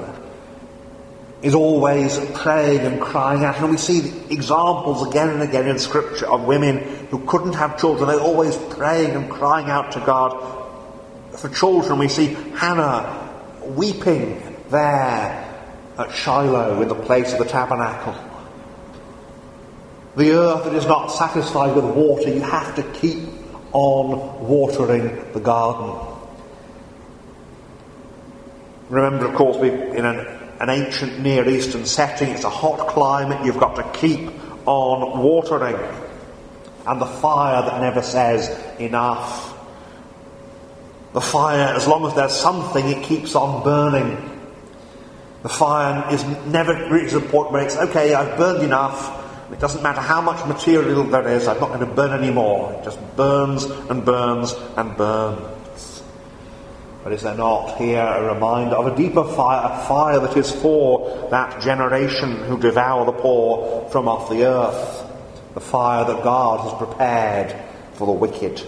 is 1.42 1.54
always 1.54 2.18
praying 2.32 2.80
and 2.80 3.00
crying 3.00 3.44
out. 3.44 3.58
And 3.58 3.70
we 3.70 3.76
see 3.76 4.08
examples 4.30 5.06
again 5.06 5.28
and 5.28 5.42
again 5.42 5.68
in 5.68 5.78
Scripture 5.78 6.26
of 6.26 6.44
women 6.44 6.78
who 7.10 7.24
couldn't 7.26 7.52
have 7.52 7.78
children. 7.78 8.08
They're 8.08 8.18
always 8.18 8.56
praying 8.56 9.10
and 9.10 9.30
crying 9.30 9.68
out 9.68 9.92
to 9.92 10.00
God 10.00 10.32
for 11.32 11.50
children. 11.50 11.98
We 11.98 12.08
see 12.08 12.28
Hannah 12.56 13.30
weeping 13.66 14.56
there 14.70 15.44
at 15.98 16.10
Shiloh 16.14 16.80
in 16.80 16.88
the 16.88 16.94
place 16.94 17.34
of 17.34 17.38
the 17.38 17.44
tabernacle. 17.44 18.14
The 20.16 20.32
earth 20.32 20.64
that 20.64 20.74
is 20.74 20.86
not 20.86 21.08
satisfied 21.08 21.74
with 21.74 21.84
water, 21.84 22.32
you 22.32 22.40
have 22.40 22.76
to 22.76 22.82
keep 23.00 23.28
on 23.72 24.46
watering 24.46 25.32
the 25.32 25.40
garden. 25.40 26.14
Remember, 28.88 29.26
of 29.26 29.34
course, 29.34 29.56
we're 29.56 29.94
in 29.94 30.04
an, 30.04 30.18
an 30.60 30.70
ancient 30.70 31.18
Near 31.20 31.48
Eastern 31.48 31.84
setting. 31.84 32.28
It's 32.28 32.44
a 32.44 32.50
hot 32.50 32.86
climate. 32.88 33.44
You've 33.44 33.58
got 33.58 33.74
to 33.76 33.98
keep 33.98 34.30
on 34.66 35.20
watering. 35.20 35.76
And 36.86 37.00
the 37.00 37.06
fire 37.06 37.62
that 37.62 37.80
never 37.80 38.02
says 38.02 38.48
enough. 38.78 39.50
The 41.12 41.20
fire, 41.20 41.74
as 41.74 41.88
long 41.88 42.06
as 42.06 42.14
there's 42.14 42.34
something, 42.34 42.86
it 42.86 43.02
keeps 43.02 43.34
on 43.34 43.64
burning. 43.64 44.30
The 45.42 45.48
fire 45.48 46.12
is 46.12 46.24
never 46.46 46.88
reaches 46.90 47.14
a 47.14 47.20
point 47.20 47.52
where 47.52 47.64
it's 47.64 47.76
okay, 47.76 48.14
I've 48.14 48.36
burned 48.36 48.62
enough, 48.62 49.23
it 49.54 49.60
doesn't 49.60 49.84
matter 49.84 50.00
how 50.00 50.20
much 50.20 50.44
material 50.48 51.04
there 51.04 51.28
is, 51.28 51.46
I'm 51.46 51.60
not 51.60 51.68
going 51.68 51.88
to 51.88 51.94
burn 51.94 52.10
anymore. 52.10 52.72
It 52.72 52.82
just 52.82 52.98
burns 53.16 53.62
and 53.64 54.04
burns 54.04 54.52
and 54.76 54.96
burns. 54.96 56.02
But 57.04 57.12
is 57.12 57.22
there 57.22 57.36
not 57.36 57.76
here 57.76 58.02
a 58.02 58.34
reminder 58.34 58.74
of 58.74 58.88
a 58.88 58.96
deeper 58.96 59.22
fire, 59.22 59.70
a 59.72 59.86
fire 59.86 60.18
that 60.18 60.36
is 60.36 60.50
for 60.50 61.28
that 61.30 61.62
generation 61.62 62.34
who 62.46 62.58
devour 62.58 63.04
the 63.04 63.12
poor 63.12 63.88
from 63.90 64.08
off 64.08 64.28
the 64.28 64.44
earth? 64.44 65.06
The 65.54 65.60
fire 65.60 66.04
that 66.04 66.24
God 66.24 66.68
has 66.68 66.74
prepared 66.74 67.54
for 67.92 68.06
the 68.08 68.12
wicked. 68.12 68.60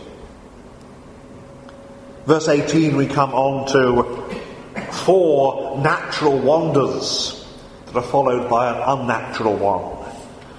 Verse 2.27 2.47
18, 2.47 2.97
we 2.97 3.09
come 3.09 3.35
on 3.35 3.67
to 3.73 4.93
four 4.93 5.79
natural 5.79 6.39
wonders 6.39 7.45
that 7.87 7.97
are 7.97 8.03
followed 8.03 8.49
by 8.49 8.71
an 8.71 9.01
unnatural 9.01 9.57
one. 9.57 9.96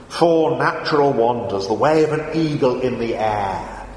Four 0.09 0.57
natural 0.57 1.11
wonders, 1.11 1.67
the 1.67 1.73
way 1.73 2.03
of 2.03 2.13
an 2.13 2.35
eagle 2.35 2.81
in 2.81 2.97
the 2.99 3.15
air. 3.15 3.87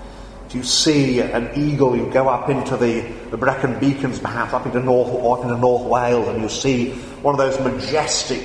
Do 0.49 0.59
you 0.59 0.65
see 0.65 1.21
an 1.21 1.51
eagle, 1.55 1.97
you 1.97 2.11
go 2.11 2.29
up 2.29 2.51
into 2.51 2.77
the, 2.77 3.03
the 3.31 3.37
Brecon 3.37 3.79
Beacons 3.79 4.19
perhaps, 4.19 4.53
up 4.53 4.67
into 4.67 4.81
North, 4.81 5.09
or 5.09 5.39
up 5.39 5.45
into 5.45 5.57
North 5.57 5.85
Wales, 5.87 6.27
and 6.27 6.43
you 6.43 6.49
see 6.49 6.91
one 7.23 7.35
of 7.35 7.39
those 7.39 7.61
majestic 7.61 8.45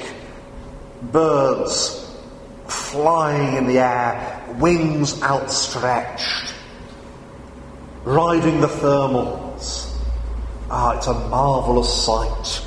birds 1.01 2.15
flying 2.67 3.57
in 3.57 3.65
the 3.65 3.79
air, 3.79 4.43
wings 4.59 5.21
outstretched, 5.23 6.53
riding 8.03 8.61
the 8.61 8.67
thermals. 8.67 9.91
Ah, 10.69 10.97
it's 10.97 11.07
a 11.07 11.13
marvellous 11.13 12.05
sight. 12.05 12.65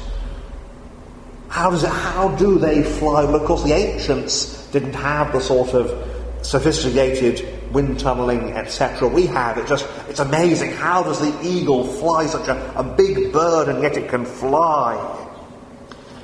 How 1.49 1.71
does 1.71 1.85
it, 1.85 1.91
how 1.91 2.29
do 2.37 2.59
they 2.59 2.83
fly? 2.83 3.25
Well, 3.25 3.37
of 3.37 3.45
course, 3.45 3.63
the 3.63 3.73
ancients 3.73 4.58
didn't 4.73 4.95
have 4.95 5.33
the 5.33 5.41
sort 5.41 5.75
of 5.75 6.09
sophisticated 6.43 7.73
wind 7.73 8.01
tunneling, 8.01 8.53
etc. 8.53 9.09
We 9.09 9.27
have. 9.27 9.59
It 9.59 9.67
just, 9.67 9.87
it's 10.09 10.21
amazing. 10.21 10.73
How 10.73 11.03
does 11.03 11.21
the 11.21 11.47
eagle 11.47 11.85
fly 11.85 12.27
such 12.27 12.49
a, 12.49 12.79
a 12.79 12.83
big 12.83 13.33
bird 13.33 13.69
and 13.69 13.83
yet 13.83 13.97
it 13.97 14.09
can 14.09 14.25
fly? 14.25 15.27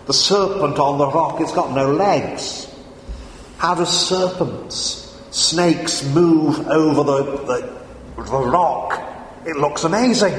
The 0.06 0.12
serpent 0.12 0.78
on 0.78 0.98
the 0.98 1.06
rock, 1.06 1.40
it's 1.40 1.52
got 1.52 1.72
no 1.72 1.92
legs. 1.92 2.70
How 3.58 3.74
do 3.74 3.84
serpents, 3.84 5.18
snakes 5.30 6.04
move 6.04 6.68
over 6.68 7.02
the, 7.02 7.22
the, 7.44 8.22
the 8.22 8.38
rock? 8.38 9.00
It 9.46 9.56
looks 9.56 9.84
amazing. 9.84 10.34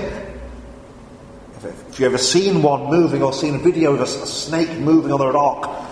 If 1.64 2.00
you've 2.00 2.14
ever 2.14 2.18
seen 2.18 2.62
one 2.62 2.86
moving 2.86 3.24
or 3.24 3.34
seen 3.34 3.56
a 3.56 3.60
video 3.60 3.94
of 3.94 4.02
a, 4.02 4.04
a 4.04 4.08
snake 4.08 4.78
moving 4.78 5.12
on 5.12 5.22
a 5.22 5.32
rock, 5.32 5.85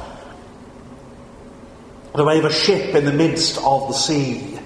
the 2.15 2.23
way 2.23 2.37
of 2.39 2.45
a 2.45 2.53
ship 2.53 2.93
in 2.95 3.05
the 3.05 3.13
midst 3.13 3.57
of 3.57 3.87
the 3.87 3.93
sea, 3.93 4.59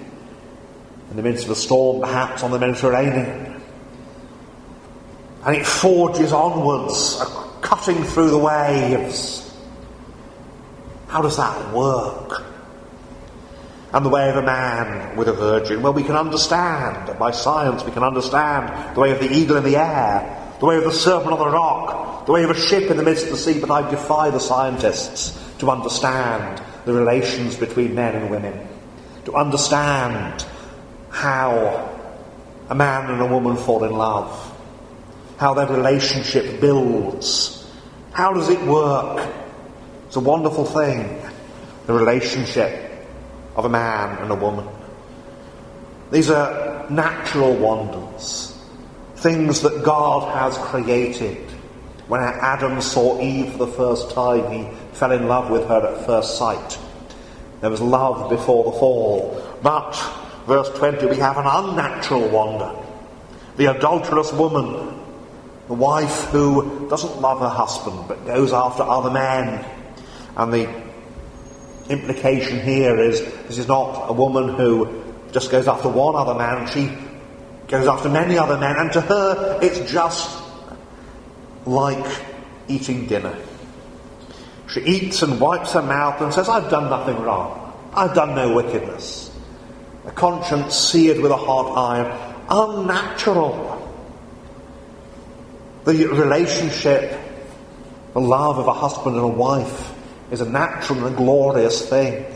in 1.10 1.16
the 1.16 1.22
midst 1.22 1.44
of 1.44 1.50
a 1.50 1.54
storm 1.54 2.00
perhaps 2.00 2.42
on 2.42 2.50
the 2.50 2.58
Mediterranean, 2.58 3.60
and 5.46 5.56
it 5.56 5.66
forges 5.66 6.32
onwards, 6.32 7.22
cutting 7.62 8.02
through 8.02 8.30
the 8.30 8.38
waves. 8.38 9.44
How 11.06 11.22
does 11.22 11.38
that 11.38 11.72
work? 11.72 12.44
And 13.94 14.04
the 14.04 14.10
way 14.10 14.28
of 14.28 14.36
a 14.36 14.42
man 14.42 15.16
with 15.16 15.28
a 15.28 15.32
virgin? 15.32 15.80
Well, 15.80 15.94
we 15.94 16.02
can 16.02 16.16
understand, 16.16 17.18
by 17.18 17.30
science, 17.30 17.82
we 17.82 17.92
can 17.92 18.02
understand 18.02 18.94
the 18.94 19.00
way 19.00 19.12
of 19.12 19.20
the 19.20 19.32
eagle 19.32 19.56
in 19.56 19.64
the 19.64 19.76
air, 19.76 20.54
the 20.60 20.66
way 20.66 20.76
of 20.76 20.84
the 20.84 20.92
serpent 20.92 21.32
on 21.32 21.38
the 21.38 21.48
rock, 21.48 22.26
the 22.26 22.32
way 22.32 22.44
of 22.44 22.50
a 22.50 22.54
ship 22.54 22.90
in 22.90 22.98
the 22.98 23.02
midst 23.02 23.24
of 23.24 23.30
the 23.30 23.38
sea, 23.38 23.58
but 23.58 23.70
I 23.70 23.88
defy 23.90 24.28
the 24.28 24.38
scientists 24.38 25.42
to 25.60 25.70
understand 25.70 26.62
the 26.88 26.94
relations 26.94 27.54
between 27.54 27.94
men 27.94 28.14
and 28.14 28.30
women, 28.30 28.66
to 29.26 29.34
understand 29.34 30.46
how 31.10 31.94
a 32.70 32.74
man 32.74 33.10
and 33.10 33.20
a 33.20 33.26
woman 33.26 33.58
fall 33.58 33.84
in 33.84 33.92
love, 33.92 34.32
how 35.36 35.52
their 35.52 35.66
relationship 35.66 36.62
builds. 36.62 37.70
How 38.12 38.32
does 38.32 38.48
it 38.48 38.62
work? 38.62 39.34
It's 40.06 40.16
a 40.16 40.20
wonderful 40.20 40.64
thing, 40.64 41.20
the 41.86 41.92
relationship 41.92 43.06
of 43.54 43.66
a 43.66 43.68
man 43.68 44.22
and 44.22 44.30
a 44.30 44.34
woman. 44.34 44.66
These 46.10 46.30
are 46.30 46.88
natural 46.88 47.54
wonders, 47.54 48.58
things 49.16 49.60
that 49.60 49.84
God 49.84 50.34
has 50.34 50.56
created. 50.56 51.47
When 52.08 52.22
Adam 52.22 52.80
saw 52.80 53.20
Eve 53.20 53.52
for 53.52 53.58
the 53.58 53.72
first 53.72 54.10
time, 54.12 54.50
he 54.50 54.68
fell 54.92 55.12
in 55.12 55.28
love 55.28 55.50
with 55.50 55.68
her 55.68 55.86
at 55.86 56.06
first 56.06 56.38
sight. 56.38 56.78
There 57.60 57.70
was 57.70 57.82
love 57.82 58.30
before 58.30 58.64
the 58.64 58.78
fall. 58.78 59.42
But, 59.62 59.92
verse 60.46 60.70
20, 60.78 61.06
we 61.06 61.16
have 61.16 61.36
an 61.36 61.44
unnatural 61.46 62.28
wonder. 62.30 62.74
The 63.58 63.76
adulterous 63.76 64.32
woman, 64.32 64.98
the 65.66 65.74
wife 65.74 66.24
who 66.30 66.88
doesn't 66.88 67.20
love 67.20 67.40
her 67.40 67.48
husband 67.48 68.08
but 68.08 68.24
goes 68.26 68.54
after 68.54 68.82
other 68.82 69.10
men. 69.10 69.64
And 70.36 70.52
the 70.52 70.82
implication 71.90 72.60
here 72.60 72.98
is 72.98 73.20
this 73.48 73.58
is 73.58 73.68
not 73.68 74.08
a 74.08 74.12
woman 74.14 74.54
who 74.54 75.04
just 75.32 75.50
goes 75.50 75.68
after 75.68 75.90
one 75.90 76.16
other 76.16 76.34
man, 76.34 76.66
she 76.68 76.90
goes 77.66 77.86
after 77.86 78.08
many 78.08 78.38
other 78.38 78.56
men, 78.56 78.76
and 78.76 78.92
to 78.92 79.00
her 79.02 79.58
it's 79.60 79.90
just 79.90 80.47
like 81.68 82.22
eating 82.68 83.06
dinner. 83.06 83.36
She 84.68 84.80
eats 84.80 85.22
and 85.22 85.40
wipes 85.40 85.72
her 85.72 85.82
mouth 85.82 86.20
and 86.20 86.32
says, 86.32 86.48
I've 86.48 86.70
done 86.70 86.90
nothing 86.90 87.20
wrong. 87.22 87.64
I've 87.94 88.14
done 88.14 88.34
no 88.34 88.54
wickedness. 88.54 89.30
A 90.06 90.10
conscience 90.10 90.74
seared 90.74 91.20
with 91.20 91.30
a 91.30 91.36
hot 91.36 91.74
iron. 91.76 92.46
Unnatural. 92.50 93.74
The 95.84 96.06
relationship, 96.08 97.18
the 98.12 98.20
love 98.20 98.58
of 98.58 98.66
a 98.66 98.72
husband 98.72 99.16
and 99.16 99.24
a 99.24 99.28
wife 99.28 99.94
is 100.30 100.42
a 100.42 100.48
natural 100.48 101.06
and 101.06 101.16
glorious 101.16 101.88
thing. 101.88 102.26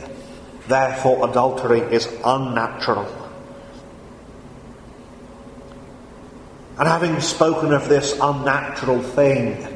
Therefore, 0.68 1.29
adultery 1.29 1.81
is 1.81 2.09
unnatural. 2.25 3.22
And 6.79 6.89
having 6.89 7.21
spoken 7.21 7.73
of 7.73 7.89
this 7.89 8.19
unnatural 8.21 9.03
thing, 9.03 9.69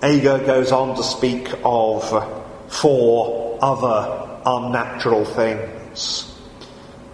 Agur 0.00 0.38
goes 0.44 0.70
on 0.70 0.96
to 0.96 1.02
speak 1.02 1.52
of 1.64 2.02
four 2.68 3.58
other 3.60 4.40
unnatural 4.46 5.24
things. 5.24 6.28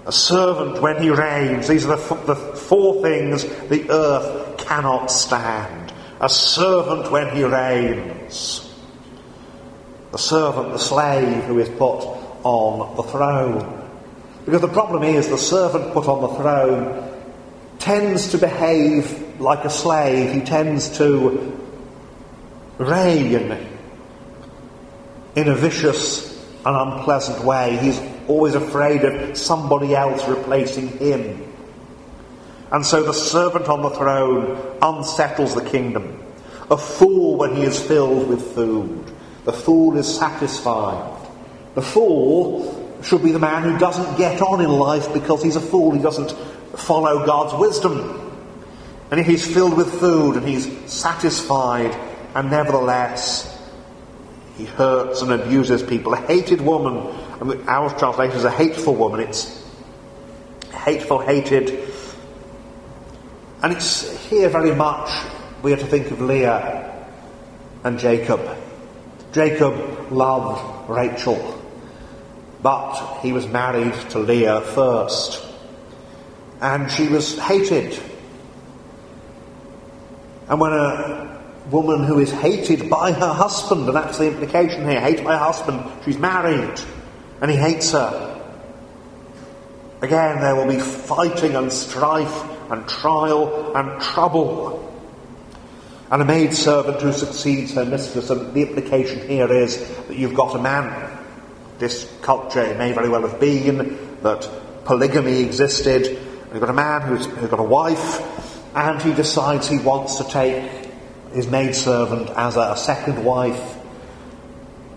A 0.07 0.13
servant 0.13 0.81
when 0.83 1.03
he 1.03 1.11
reigns, 1.11 1.69
these 1.69 1.87
are 1.87 1.97
the, 1.97 2.15
the 2.27 2.35
four 2.35 3.03
things 3.03 3.45
the 3.69 3.91
earth 3.91 4.59
cannot 4.59 5.11
stand. 5.11 5.93
A 6.21 6.29
servant 6.29 7.11
when 7.11 7.35
he 7.35 7.45
reigns 7.45 8.65
the 10.11 10.19
servant, 10.19 10.73
the 10.73 10.79
slave 10.79 11.45
who 11.45 11.59
is 11.59 11.69
put 11.71 12.01
on 12.43 12.97
the 12.97 13.03
throne. 13.03 13.91
Because 14.45 14.63
the 14.63 14.69
problem 14.69 15.03
is 15.03 15.29
the 15.29 15.39
servant 15.39 15.93
put 15.93 16.09
on 16.09 16.23
the 16.23 16.43
throne 16.43 17.08
tends 17.89 18.33
to 18.33 18.37
behave 18.37 19.41
like 19.41 19.65
a 19.65 19.71
slave. 19.71 20.35
He 20.35 20.43
tends 20.43 20.99
to 20.99 21.59
reign 22.77 23.51
in 25.35 25.49
a 25.49 25.55
vicious 25.55 26.39
and 26.67 26.77
unpleasant 26.77 27.43
way. 27.47 27.79
He's 27.79 27.99
always 28.29 28.55
afraid 28.55 29.05
of 29.05 29.39
somebody 29.39 29.95
else 29.95 30.29
replacing 30.29 30.99
him. 30.99 31.51
And 32.71 32.85
so 32.85 33.05
the 33.05 33.15
servant 33.15 33.71
on 33.71 33.81
the 33.81 33.89
throne 33.89 34.77
unsettles 34.83 35.55
the 35.55 35.65
kingdom. 35.65 36.23
A 36.71 36.77
fool 36.77 37.39
when 37.39 37.57
he 37.57 37.63
is 37.63 37.81
filled 37.81 38.29
with 38.29 38.55
food. 38.55 39.03
The 39.47 39.53
fool 39.55 39.97
is 39.97 40.07
satisfied. 40.07 41.27
The 41.75 41.81
fool 41.81 43.01
should 43.03 43.23
be 43.23 43.33
the 43.33 43.39
man 43.39 43.63
who 43.63 43.79
doesn't 43.79 44.19
get 44.19 44.43
on 44.43 44.61
in 44.61 44.69
life 44.69 45.11
because 45.15 45.43
he's 45.43 45.57
a 45.57 45.61
fool. 45.61 45.93
He 45.93 46.03
doesn't 46.03 46.37
follow 46.79 47.27
God's 47.27 47.55
wisdom. 47.55 48.25
And 49.11 49.25
he's 49.25 49.47
filled 49.47 49.77
with 49.77 50.01
food 50.01 50.37
and 50.37 50.47
he's 50.47 50.69
satisfied, 50.91 51.95
and 52.35 52.51
nevertheless 52.51 53.57
he 54.57 54.65
hurts 54.65 55.23
and 55.23 55.33
abuses 55.33 55.83
people. 55.83 56.13
A 56.15 56.19
hated 56.19 56.61
woman, 56.61 57.15
and 57.41 57.69
our 57.69 57.97
translation 57.99 58.37
is 58.37 58.45
a 58.45 58.51
hateful 58.51 58.95
woman. 58.95 59.21
It's 59.21 59.65
hateful, 60.73 61.21
hated. 61.21 61.89
And 63.63 63.73
it's 63.73 64.29
here 64.29 64.49
very 64.49 64.75
much 64.75 65.11
we 65.63 65.73
are 65.73 65.77
to 65.77 65.87
think 65.87 66.11
of 66.11 66.21
Leah 66.21 67.07
and 67.85 67.99
Jacob. 67.99 68.41
Jacob 69.33 70.13
loved 70.13 70.91
Rachel, 70.91 71.63
but 72.63 73.21
he 73.21 73.33
was 73.33 73.47
married 73.47 73.95
to 74.11 74.19
Leah 74.19 74.61
first. 74.61 75.48
And 76.61 76.91
she 76.91 77.09
was 77.09 77.39
hated. 77.39 78.01
And 80.49 80.61
when 80.61 80.73
a 80.73 81.41
woman 81.71 82.05
who 82.05 82.19
is 82.19 82.33
hated 82.33 82.89
by 82.89 83.13
her 83.13 83.33
husband, 83.33 83.87
and 83.87 83.97
that's 83.97 84.19
the 84.19 84.29
implication 84.29 84.89
here, 84.89 85.01
hated 85.01 85.25
by 85.25 85.33
her 85.33 85.45
husband, 85.45 85.85
she's 86.05 86.19
married, 86.19 86.81
and 87.41 87.51
he 87.51 87.57
hates 87.57 87.93
her. 87.93 88.35
Again, 90.01 90.41
there 90.41 90.55
will 90.55 90.69
be 90.69 90.79
fighting 90.79 91.57
and 91.57 91.73
strife 91.73 92.45
and 92.71 92.89
trial 92.89 93.77
and 93.77 94.01
trouble 94.01 94.89
and 96.11 96.23
a 96.23 96.25
maid 96.25 96.55
servant 96.55 97.03
who 97.03 97.13
succeeds 97.13 97.75
her 97.75 97.85
mistress. 97.85 98.31
And 98.31 98.55
the 98.55 98.63
implication 98.63 99.29
here 99.29 99.51
is 99.53 99.77
that 100.07 100.17
you've 100.17 100.35
got 100.35 100.55
a 100.55 100.63
man. 100.63 101.19
This 101.79 102.11
culture 102.23 102.75
may 102.77 102.93
very 102.93 103.09
well 103.09 103.23
have 103.23 103.39
been 103.39 103.99
that 104.23 104.49
polygamy 104.85 105.41
existed. 105.41 106.19
You've 106.53 106.61
got 106.61 106.71
a 106.71 106.75
man 106.75 107.03
who's, 107.03 107.27
who's 107.27 107.51
got 107.51 107.61
a 107.61 107.65
wife, 107.65 108.75
and 108.75 109.03
he 109.03 109.13
decides 109.13 109.69
he 109.69 109.79
wants 109.79 110.17
to 110.17 110.25
take 110.25 110.89
his 111.33 111.47
maidservant 111.47 112.31
as 112.31 112.57
a, 112.57 112.75
second 112.75 113.23
wife. 113.23 113.77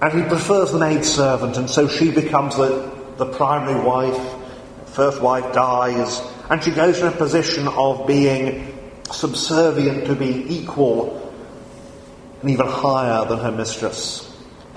And 0.02 0.14
he 0.14 0.28
prefers 0.30 0.72
the 0.72 0.80
maidservant, 0.80 1.58
and 1.58 1.70
so 1.70 1.90
she 1.90 2.10
becomes 2.10 2.56
the, 2.56 2.90
the 3.18 3.26
primary 3.26 3.84
wife. 3.84 4.36
First 4.88 5.22
wife 5.22 5.54
dies, 5.54 6.22
and 6.50 6.64
she 6.64 6.72
goes 6.72 7.00
in 7.00 7.08
a 7.08 7.12
position 7.12 7.68
of 7.68 8.08
being 8.08 8.78
subservient 9.12 10.06
to 10.06 10.16
be 10.16 10.46
equal 10.48 11.18
and 12.42 12.50
even 12.50 12.66
higher 12.66 13.26
than 13.26 13.40
her 13.40 13.52
mistress. 13.52 14.28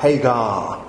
Hagar 0.01 0.85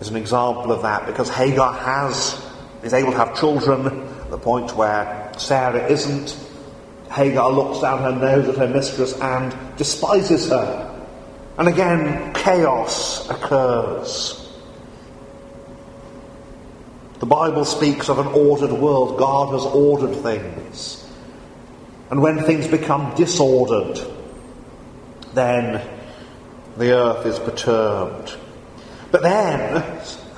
is 0.00 0.08
an 0.08 0.16
example 0.16 0.70
of 0.70 0.82
that 0.82 1.06
because 1.06 1.30
Hagar 1.30 1.72
has 1.72 2.40
is 2.82 2.92
able 2.92 3.12
to 3.12 3.16
have 3.16 3.38
children 3.40 4.13
the 4.34 4.40
point 4.40 4.74
where 4.74 5.30
Sarah 5.38 5.86
isn't. 5.86 6.36
Hagar 7.08 7.52
looks 7.52 7.78
down 7.80 8.02
her 8.02 8.10
nose 8.10 8.48
at 8.48 8.56
her 8.56 8.66
mistress 8.66 9.16
and 9.20 9.54
despises 9.76 10.48
her. 10.48 11.04
And 11.56 11.68
again, 11.68 12.34
chaos 12.34 13.30
occurs. 13.30 14.40
The 17.20 17.26
Bible 17.26 17.64
speaks 17.64 18.08
of 18.08 18.18
an 18.18 18.26
ordered 18.26 18.72
world. 18.72 19.20
God 19.20 19.52
has 19.52 19.64
ordered 19.66 20.16
things. 20.16 21.08
And 22.10 22.20
when 22.20 22.42
things 22.42 22.66
become 22.66 23.14
disordered, 23.14 24.00
then 25.32 25.88
the 26.76 26.90
earth 26.90 27.24
is 27.24 27.38
perturbed. 27.38 28.36
But 29.12 29.22
then, 29.22 29.80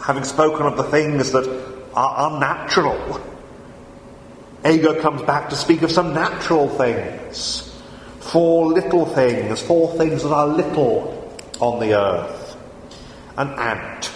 having 0.03 0.25
spoken 0.25 0.67
of 0.67 0.77
the 0.77 0.85
things 0.85 1.33
that 1.33 1.47
are 1.95 2.31
unnatural, 2.31 3.36
Agur 4.67 5.01
comes 5.01 5.23
back 5.23 5.49
to 5.51 5.55
speak 5.55 5.83
of 5.83 5.93
some 5.93 6.13
natural 6.13 6.69
things. 6.69 7.73
Four 8.19 8.73
little 8.73 9.07
things, 9.07 9.63
four 9.63 9.97
things 9.97 10.25
that 10.25 10.33
are 10.33 10.49
little 10.49 11.33
on 11.61 11.79
the 11.79 11.95
earth. 11.97 12.57
An 13.37 13.51
ant. 13.51 14.11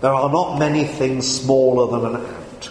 There 0.00 0.12
are 0.12 0.28
not 0.28 0.58
many 0.58 0.82
things 0.84 1.40
smaller 1.40 1.86
than 1.92 2.16
an 2.16 2.26
ant. 2.26 2.70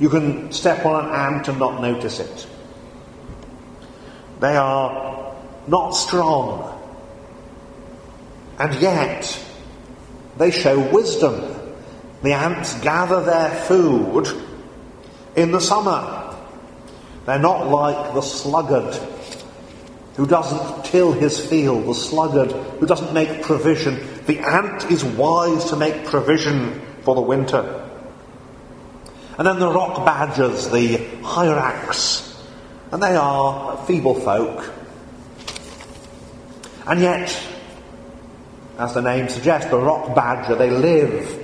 You 0.00 0.08
can 0.08 0.50
step 0.50 0.86
on 0.86 1.04
an 1.04 1.14
ant 1.14 1.48
and 1.48 1.58
not 1.58 1.82
notice 1.82 2.20
it. 2.20 2.46
They 4.40 4.56
are 4.56 5.36
not 5.66 5.90
strong. 5.90 6.70
And 8.58 8.74
yet, 8.80 9.38
they 10.38 10.50
show 10.50 10.78
wisdom. 10.90 11.53
The 12.24 12.32
ants 12.32 12.72
gather 12.80 13.22
their 13.22 13.50
food 13.50 14.28
in 15.36 15.52
the 15.52 15.60
summer. 15.60 16.34
They're 17.26 17.38
not 17.38 17.68
like 17.68 18.14
the 18.14 18.22
sluggard 18.22 18.94
who 20.16 20.26
doesn't 20.26 20.86
till 20.86 21.12
his 21.12 21.38
field, 21.38 21.84
the 21.84 21.94
sluggard 21.94 22.50
who 22.80 22.86
doesn't 22.86 23.12
make 23.12 23.42
provision. 23.42 24.24
The 24.24 24.38
ant 24.38 24.90
is 24.90 25.04
wise 25.04 25.66
to 25.66 25.76
make 25.76 26.06
provision 26.06 26.80
for 27.02 27.14
the 27.14 27.20
winter. 27.20 27.90
And 29.36 29.46
then 29.46 29.58
the 29.58 29.68
rock 29.68 30.06
badgers, 30.06 30.70
the 30.70 30.96
hyrax, 31.20 32.42
and 32.90 33.02
they 33.02 33.16
are 33.16 33.84
feeble 33.84 34.14
folk. 34.14 34.72
And 36.86 37.02
yet, 37.02 37.38
as 38.78 38.94
the 38.94 39.02
name 39.02 39.28
suggests, 39.28 39.70
the 39.70 39.78
rock 39.78 40.14
badger, 40.14 40.54
they 40.54 40.70
live 40.70 41.43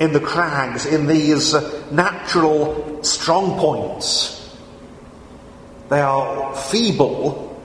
in 0.00 0.12
the 0.12 0.20
crags, 0.20 0.86
in 0.86 1.06
these 1.06 1.54
uh, 1.54 1.86
natural 1.92 3.04
strong 3.04 3.60
points. 3.60 4.36
They 5.90 6.00
are 6.00 6.56
feeble, 6.56 7.62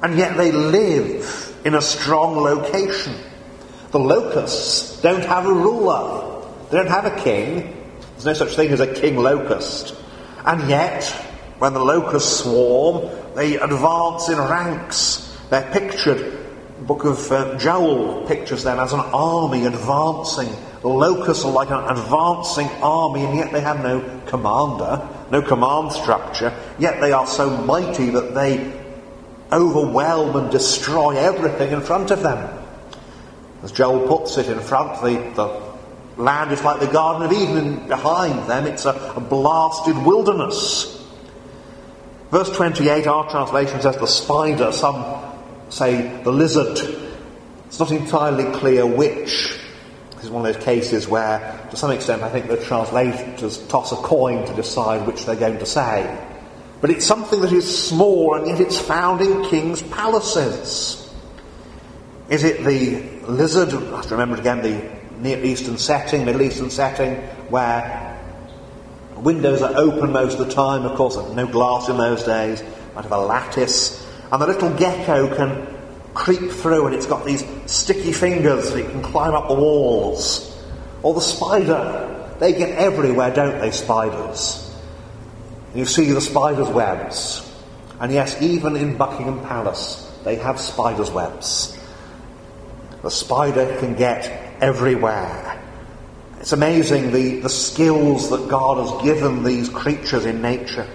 and 0.00 0.16
yet 0.16 0.36
they 0.36 0.52
live 0.52 1.56
in 1.64 1.74
a 1.74 1.82
strong 1.82 2.36
location. 2.36 3.14
The 3.90 3.98
locusts 3.98 5.02
don't 5.02 5.24
have 5.24 5.44
a 5.44 5.52
ruler. 5.52 6.44
They 6.70 6.78
don't 6.78 6.88
have 6.88 7.06
a 7.06 7.22
king. 7.22 7.74
There's 8.12 8.26
no 8.26 8.34
such 8.34 8.54
thing 8.54 8.70
as 8.70 8.80
a 8.80 8.94
king 8.94 9.16
locust. 9.16 9.94
And 10.44 10.68
yet, 10.68 11.04
when 11.58 11.72
the 11.72 11.80
locusts 11.80 12.44
swarm, 12.44 13.10
they 13.34 13.56
advance 13.56 14.28
in 14.28 14.38
ranks. 14.38 15.36
They're 15.50 15.70
pictured 15.72 16.38
the 16.78 16.84
book 16.84 17.04
of 17.04 17.32
uh, 17.32 17.58
Joel 17.58 18.24
pictures 18.26 18.62
them 18.62 18.78
as 18.78 18.92
an 18.92 19.00
army 19.00 19.66
advancing. 19.66 20.54
The 20.80 20.88
locusts 20.88 21.44
are 21.44 21.50
like 21.50 21.70
an 21.70 21.84
advancing 21.96 22.68
army, 22.82 23.24
and 23.24 23.36
yet 23.36 23.52
they 23.52 23.60
have 23.60 23.82
no 23.82 24.00
commander, 24.26 25.08
no 25.30 25.42
command 25.42 25.92
structure. 25.92 26.52
Yet 26.78 27.00
they 27.00 27.10
are 27.10 27.26
so 27.26 27.50
mighty 27.50 28.10
that 28.10 28.34
they 28.34 28.72
overwhelm 29.50 30.36
and 30.36 30.50
destroy 30.50 31.16
everything 31.16 31.72
in 31.72 31.80
front 31.80 32.10
of 32.10 32.22
them. 32.22 32.48
As 33.62 33.72
Joel 33.72 34.06
puts 34.06 34.38
it, 34.38 34.48
in 34.48 34.60
front, 34.60 35.02
the, 35.02 35.32
the 35.34 36.22
land 36.22 36.52
is 36.52 36.62
like 36.62 36.78
the 36.78 36.86
Garden 36.86 37.22
of 37.22 37.32
Eden, 37.32 37.56
and 37.56 37.88
behind 37.88 38.48
them 38.48 38.66
it's 38.66 38.84
a, 38.84 39.14
a 39.16 39.20
blasted 39.20 39.96
wilderness. 39.96 40.94
Verse 42.30 42.54
28, 42.56 43.06
our 43.08 43.28
translation 43.30 43.80
says 43.80 43.96
the 43.96 44.06
spider, 44.06 44.70
some 44.70 45.24
say, 45.70 46.22
the 46.22 46.30
lizard. 46.30 46.78
It's 47.66 47.80
not 47.80 47.90
entirely 47.90 48.44
clear 48.52 48.86
which. 48.86 49.58
This 50.18 50.24
is 50.24 50.30
one 50.32 50.44
of 50.44 50.52
those 50.52 50.64
cases 50.64 51.06
where, 51.06 51.64
to 51.70 51.76
some 51.76 51.92
extent, 51.92 52.24
I 52.24 52.28
think 52.28 52.48
the 52.48 52.56
translators 52.56 53.58
toss 53.68 53.92
a 53.92 53.96
coin 53.96 54.44
to 54.48 54.52
decide 54.52 55.06
which 55.06 55.24
they're 55.24 55.36
going 55.36 55.60
to 55.60 55.66
say. 55.66 56.12
But 56.80 56.90
it's 56.90 57.06
something 57.06 57.40
that 57.40 57.52
is 57.52 57.88
small, 57.88 58.34
and 58.34 58.48
yet 58.48 58.58
it's 58.58 58.80
found 58.80 59.20
in 59.20 59.44
kings' 59.44 59.80
palaces. 59.80 61.08
Is 62.28 62.42
it 62.42 62.64
the 62.64 63.30
lizard? 63.30 63.72
I 63.72 63.96
have 63.96 64.06
to 64.08 64.16
remember 64.16 64.40
again 64.40 64.60
the 64.60 64.90
Near 65.20 65.44
Eastern 65.44 65.78
setting, 65.78 66.24
Middle 66.24 66.42
Eastern 66.42 66.70
setting, 66.70 67.14
where 67.48 68.20
windows 69.18 69.62
are 69.62 69.76
open 69.76 70.10
most 70.10 70.40
of 70.40 70.48
the 70.48 70.52
time. 70.52 70.84
Of 70.84 70.96
course, 70.96 71.16
no 71.16 71.46
glass 71.46 71.88
in 71.88 71.96
those 71.96 72.24
days. 72.24 72.60
Might 72.96 73.02
have 73.02 73.12
a 73.12 73.18
lattice. 73.18 74.04
And 74.32 74.42
the 74.42 74.48
little 74.48 74.70
gecko 74.76 75.32
can 75.36 75.77
creep 76.18 76.50
through 76.50 76.86
and 76.86 76.94
it's 76.94 77.06
got 77.06 77.24
these 77.24 77.44
sticky 77.66 78.12
fingers 78.12 78.70
so 78.70 78.76
it 78.76 78.90
can 78.90 79.00
climb 79.02 79.34
up 79.34 79.46
the 79.46 79.54
walls. 79.54 80.44
Or 81.02 81.14
the 81.14 81.20
spider. 81.20 82.34
They 82.40 82.52
get 82.52 82.70
everywhere, 82.76 83.32
don't 83.32 83.60
they, 83.60 83.70
spiders? 83.70 84.64
You 85.74 85.86
see 85.86 86.10
the 86.10 86.20
spider's 86.20 86.68
webs. 86.68 87.44
And 88.00 88.12
yes, 88.12 88.40
even 88.42 88.76
in 88.76 88.96
Buckingham 88.96 89.40
Palace, 89.46 90.12
they 90.24 90.36
have 90.36 90.60
spider's 90.60 91.10
webs. 91.10 91.78
The 93.02 93.10
spider 93.10 93.76
can 93.78 93.94
get 93.94 94.56
everywhere. 94.60 95.62
It's 96.40 96.52
amazing 96.52 97.12
the, 97.12 97.40
the 97.40 97.48
skills 97.48 98.30
that 98.30 98.48
God 98.48 98.78
has 98.78 99.04
given 99.04 99.44
these 99.44 99.68
creatures 99.68 100.24
in 100.26 100.42
nature. 100.42 100.86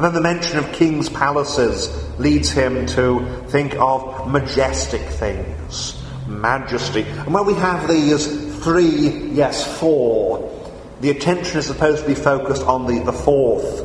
And 0.00 0.06
then 0.06 0.14
the 0.14 0.22
mention 0.22 0.56
of 0.56 0.72
king's 0.72 1.10
palaces 1.10 1.90
leads 2.18 2.50
him 2.50 2.86
to 2.86 3.44
think 3.48 3.74
of 3.74 4.30
majestic 4.30 5.02
things, 5.02 6.02
majesty. 6.26 7.02
And 7.02 7.34
when 7.34 7.44
we 7.44 7.52
have 7.52 7.86
these 7.86 8.26
three, 8.64 9.10
yes, 9.32 9.78
four, 9.78 10.72
the 11.02 11.10
attention 11.10 11.58
is 11.58 11.66
supposed 11.66 12.00
to 12.00 12.08
be 12.08 12.14
focused 12.14 12.62
on 12.62 12.86
the, 12.86 13.04
the 13.04 13.12
fourth. 13.12 13.84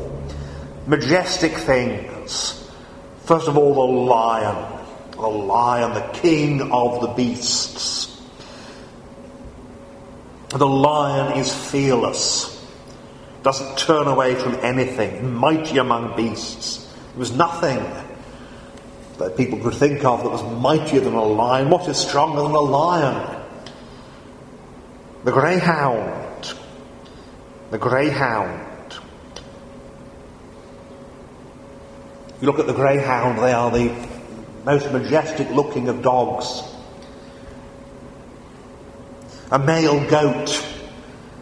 Majestic 0.88 1.52
things. 1.52 2.66
First 3.26 3.50
of 3.50 3.58
all, 3.58 3.74
the 3.74 3.94
lion. 4.10 4.84
The 5.12 5.28
lion, 5.28 5.96
the 5.96 6.20
king 6.20 6.72
of 6.72 7.02
the 7.02 7.08
beasts. 7.08 8.22
The 10.48 10.66
lion 10.66 11.38
is 11.38 11.54
fearless 11.54 12.55
doesn't 13.46 13.78
turn 13.78 14.08
away 14.08 14.34
from 14.34 14.56
anything, 14.66 15.32
mighty 15.32 15.78
among 15.78 16.16
beasts. 16.16 16.92
There 17.12 17.20
was 17.20 17.32
nothing 17.32 17.78
that 19.20 19.38
people 19.38 19.60
could 19.60 19.76
think 19.76 20.04
of 20.04 20.24
that 20.24 20.32
was 20.32 20.44
mightier 20.60 21.00
than 21.00 21.14
a 21.14 21.24
lion. 21.24 21.70
What 21.70 21.88
is 21.88 21.96
stronger 21.96 22.42
than 22.42 22.54
a 22.54 22.60
lion? 22.60 23.44
The 25.26 25.32
greyhound. 25.32 26.56
The 27.70 27.78
greyhound. 27.78 29.00
You 32.42 32.48
look 32.48 32.58
at 32.58 32.66
the 32.66 32.74
greyhound, 32.74 33.38
they 33.38 33.54
are 33.54 33.70
the 33.70 34.08
most 34.66 34.92
majestic 34.92 35.52
looking 35.52 35.88
of 35.88 36.02
dogs. 36.02 36.64
A 39.52 39.60
male 39.60 40.04
goat, 40.10 40.66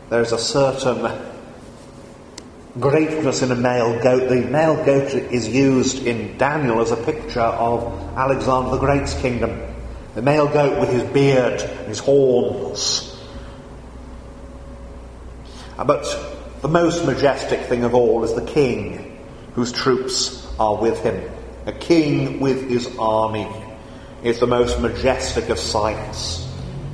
there's 0.09 0.33
a 0.33 0.37
certain 0.37 1.22
greatness 2.79 3.41
in 3.41 3.51
a 3.51 3.55
male 3.55 4.01
goat. 4.01 4.29
The 4.29 4.41
male 4.41 4.83
goat 4.83 5.13
is 5.13 5.47
used 5.47 6.05
in 6.05 6.37
Daniel 6.37 6.81
as 6.81 6.91
a 6.91 6.97
picture 6.97 7.39
of 7.39 7.83
Alexander 8.17 8.71
the 8.71 8.77
Great's 8.77 9.13
kingdom. 9.21 9.61
The 10.15 10.21
male 10.21 10.47
goat 10.47 10.79
with 10.79 10.89
his 10.89 11.03
beard 11.03 11.61
and 11.61 11.87
his 11.87 11.99
horns. 11.99 13.09
Uh, 15.77 15.83
but 15.83 16.03
the 16.61 16.67
most 16.67 17.05
majestic 17.05 17.61
thing 17.61 17.83
of 17.83 17.95
all 17.95 18.23
is 18.23 18.33
the 18.33 18.45
king 18.45 19.19
whose 19.55 19.71
troops 19.71 20.47
are 20.59 20.75
with 20.75 21.01
him. 21.01 21.31
A 21.65 21.71
king 21.71 22.39
with 22.39 22.69
his 22.69 22.95
army 22.97 23.47
is 24.23 24.39
the 24.39 24.47
most 24.47 24.79
majestic 24.79 25.49
of 25.49 25.59
sights. 25.59 26.47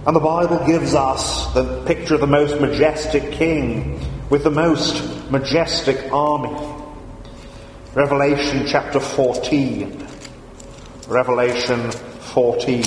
And 0.05 0.15
the 0.15 0.21
Bible 0.21 0.65
gives 0.65 0.93
us 0.93 1.53
the 1.53 1.83
picture 1.85 2.15
of 2.15 2.21
the 2.21 2.27
most 2.27 2.59
majestic 2.59 3.31
king 3.33 3.99
with 4.29 4.43
the 4.43 4.51
most 4.51 5.18
majestic 5.29 6.11
army. 6.11 6.57
Revelation 7.93 8.65
chapter 8.67 8.99
14. 8.99 10.07
Revelation 11.07 11.91
14, 11.91 12.83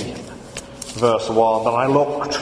verse 0.95 1.29
1. 1.29 1.67
And 1.67 1.75
I 1.75 1.87
looked, 1.87 2.39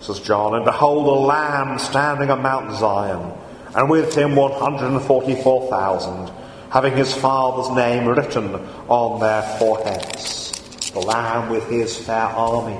says 0.00 0.20
John, 0.20 0.54
and 0.54 0.64
behold 0.64 1.06
a 1.06 1.20
lamb 1.20 1.78
standing 1.78 2.30
on 2.30 2.42
Mount 2.42 2.76
Zion, 2.78 3.32
and 3.74 3.90
with 3.90 4.16
him 4.16 4.34
144,000, 4.34 6.30
having 6.70 6.96
his 6.96 7.14
father's 7.14 7.70
name 7.76 8.06
written 8.08 8.54
on 8.88 9.20
their 9.20 9.42
foreheads. 9.58 10.50
The 10.90 11.00
lamb 11.00 11.50
with 11.50 11.68
his 11.68 11.96
fair 11.96 12.26
army 12.26 12.78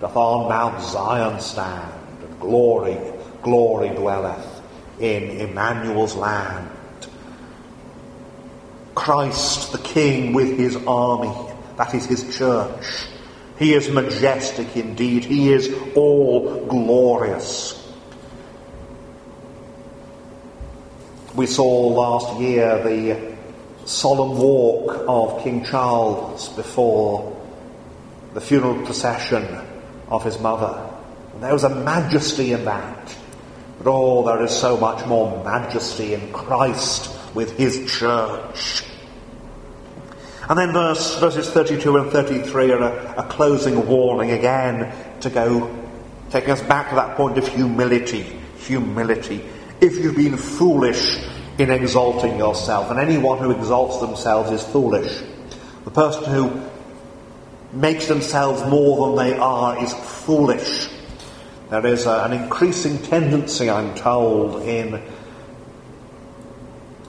doth 0.00 0.16
on 0.16 0.48
Mount 0.48 0.82
Zion 0.82 1.40
stand, 1.40 1.92
and 2.22 2.40
glory, 2.40 2.98
glory 3.42 3.90
dwelleth 3.90 4.55
in 5.00 5.30
Emmanuel's 5.38 6.14
land. 6.14 6.70
Christ 8.94 9.72
the 9.72 9.78
King 9.78 10.32
with 10.32 10.56
his 10.58 10.76
army 10.86 11.52
that 11.76 11.94
is 11.94 12.06
his 12.06 12.36
church. 12.36 13.06
He 13.58 13.74
is 13.74 13.88
majestic 13.88 14.76
indeed. 14.76 15.24
He 15.24 15.52
is 15.52 15.72
all 15.94 16.66
glorious. 16.66 17.82
We 21.34 21.46
saw 21.46 21.64
last 21.64 22.40
year 22.40 22.82
the 22.82 23.36
solemn 23.86 24.38
walk 24.38 25.04
of 25.06 25.42
King 25.42 25.64
Charles 25.64 26.48
before 26.50 27.36
the 28.32 28.40
funeral 28.40 28.84
procession 28.84 29.44
of 30.08 30.24
his 30.24 30.38
mother. 30.40 30.90
And 31.34 31.42
there 31.42 31.52
was 31.52 31.64
a 31.64 31.74
majesty 31.74 32.52
in 32.52 32.64
that. 32.64 33.15
But 33.78 33.86
oh, 33.86 34.24
there 34.24 34.42
is 34.42 34.50
so 34.50 34.76
much 34.76 35.06
more 35.06 35.42
majesty 35.44 36.14
in 36.14 36.32
Christ 36.32 37.10
with 37.34 37.56
his 37.56 37.90
church. 37.90 38.84
And 40.48 40.58
then 40.58 40.72
verse, 40.72 41.18
verses 41.18 41.50
32 41.50 41.96
and 41.96 42.10
33 42.10 42.72
are 42.72 42.82
a, 42.82 43.14
a 43.18 43.22
closing 43.24 43.86
warning 43.86 44.30
again 44.30 44.94
to 45.20 45.30
go, 45.30 45.74
taking 46.30 46.50
us 46.50 46.62
back 46.62 46.90
to 46.90 46.94
that 46.94 47.16
point 47.16 47.36
of 47.36 47.48
humility. 47.48 48.22
Humility. 48.58 49.44
If 49.80 49.96
you've 49.96 50.16
been 50.16 50.36
foolish 50.36 51.18
in 51.58 51.70
exalting 51.70 52.38
yourself, 52.38 52.90
and 52.90 53.00
anyone 53.00 53.38
who 53.38 53.50
exalts 53.50 53.98
themselves 53.98 54.50
is 54.52 54.62
foolish, 54.62 55.20
the 55.84 55.90
person 55.90 56.24
who 56.24 56.60
makes 57.72 58.06
themselves 58.06 58.64
more 58.70 59.08
than 59.08 59.26
they 59.26 59.38
are 59.38 59.82
is 59.82 59.92
foolish. 59.92 60.88
There 61.68 61.84
is 61.84 62.06
a, 62.06 62.22
an 62.22 62.32
increasing 62.32 62.98
tendency, 63.02 63.68
I'm 63.68 63.94
told, 63.96 64.62
in 64.62 65.02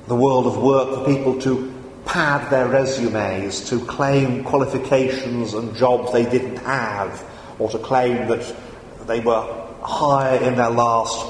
the 0.08 0.16
world 0.16 0.48
of 0.48 0.58
work 0.58 0.96
for 0.96 1.06
people 1.06 1.40
to 1.42 1.74
pad 2.06 2.50
their 2.50 2.68
resumes 2.68 3.70
to 3.70 3.86
claim 3.86 4.44
qualifications 4.44 5.54
and 5.54 5.76
jobs 5.76 6.12
they 6.12 6.24
didn't 6.24 6.58
have, 6.58 7.24
or 7.60 7.70
to 7.70 7.78
claim 7.78 8.28
that 8.30 8.56
they 9.06 9.20
were 9.20 9.46
higher 9.84 10.42
in 10.42 10.56
their 10.56 10.72
last 10.72 11.24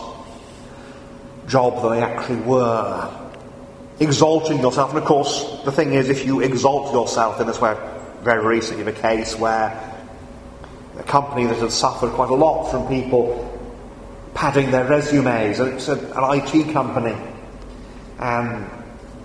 job 1.48 1.82
than 1.82 1.92
they 1.92 2.02
actually 2.02 2.42
were. 2.42 3.14
Exalting 4.00 4.62
yourself, 4.62 4.92
and 4.92 5.00
of 5.00 5.06
course, 5.06 5.64
the 5.66 5.72
thing 5.72 5.94
is, 5.94 6.08
if 6.08 6.26
you 6.26 6.40
exalt 6.40 6.94
yourself, 6.94 7.42
in 7.42 7.48
this 7.48 7.60
way, 7.60 7.76
very 8.22 8.46
recently 8.46 8.84
the 8.84 8.94
case 8.94 9.36
where 9.36 9.97
a 11.00 11.04
company 11.04 11.46
that 11.46 11.58
had 11.58 11.72
suffered 11.72 12.12
quite 12.12 12.30
a 12.30 12.36
lot 12.36 12.70
from 12.72 12.88
people 12.88 13.54
padding 14.34 14.72
their 14.72 14.86
resumes, 14.86 15.60
and 15.60 15.74
it's 15.74 15.88
an 15.88 16.00
IT 16.14 16.72
company, 16.74 17.16
and 18.20 18.70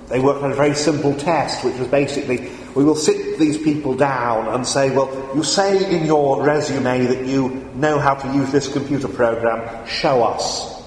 they 0.08 0.20
worked 0.20 0.42
on 0.42 0.52
a 0.52 0.54
very 0.54 0.74
simple 0.74 1.14
test, 1.14 1.64
which 1.64 1.78
was 1.78 1.88
basically 1.88 2.50
we 2.74 2.84
will 2.84 2.96
sit 2.96 3.38
these 3.38 3.58
people 3.58 3.94
down 3.94 4.48
and 4.48 4.66
say, 4.66 4.90
well, 4.90 5.30
you 5.34 5.42
say 5.42 5.94
in 5.94 6.06
your 6.06 6.42
resume 6.42 7.06
that 7.06 7.26
you 7.26 7.70
know 7.74 7.98
how 7.98 8.14
to 8.14 8.34
use 8.34 8.50
this 8.50 8.72
computer 8.72 9.08
program, 9.08 9.86
show 9.86 10.22
us. 10.22 10.82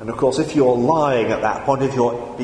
And 0.00 0.08
of 0.08 0.16
course, 0.16 0.38
if 0.38 0.56
you're 0.56 0.76
lying 0.76 1.32
at 1.32 1.42
that 1.42 1.64
point, 1.66 1.82
if 1.82 1.94
you're 1.94 2.36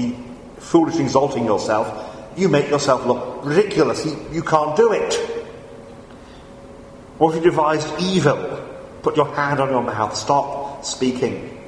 foolishly 0.59 1.05
exalting 1.05 1.47
yourself, 1.47 2.29
you 2.37 2.49
make 2.49 2.69
yourself 2.69 3.07
look 3.07 3.45
ridiculous. 3.45 4.05
You, 4.05 4.19
you 4.33 4.43
can't 4.43 4.77
do 4.77 4.93
it. 4.93 5.32
Or 7.23 7.31
if 7.31 7.37
you 7.37 7.51
devised 7.51 7.89
evil, 8.01 8.37
put 9.03 9.17
your 9.17 9.33
hand 9.33 9.61
on 9.61 9.71
your 9.71 9.83
mouth, 9.83 10.17
stop 10.17 10.85
speaking. 10.85 11.63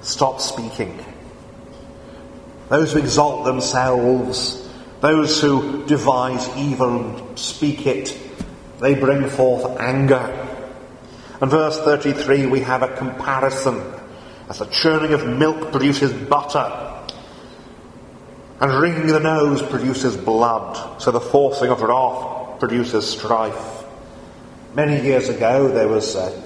Stop 0.00 0.40
speaking 0.40 1.04
those 2.68 2.92
who 2.92 2.98
exalt 2.98 3.44
themselves, 3.44 4.68
those 5.00 5.40
who 5.40 5.84
devise 5.86 6.48
evil 6.56 7.18
and 7.18 7.38
speak 7.38 7.86
it, 7.86 8.18
they 8.80 8.94
bring 8.94 9.28
forth 9.28 9.78
anger. 9.80 10.48
And 11.40 11.50
verse 11.50 11.78
33 11.80 12.46
we 12.46 12.60
have 12.60 12.82
a 12.82 12.96
comparison. 12.96 13.82
As 14.48 14.58
the 14.58 14.66
churning 14.66 15.12
of 15.12 15.26
milk 15.26 15.70
produces 15.70 16.12
butter, 16.12 16.90
and 18.60 18.72
wringing 18.80 19.06
the 19.08 19.20
nose 19.20 19.62
produces 19.62 20.16
blood, 20.16 21.00
so 21.00 21.10
the 21.10 21.20
forcing 21.20 21.70
of 21.70 21.82
wrath 21.82 22.43
produces 22.58 23.10
strife. 23.10 23.84
Many 24.74 25.04
years 25.04 25.28
ago 25.28 25.68
there 25.68 25.88
was 25.88 26.14
a 26.14 26.42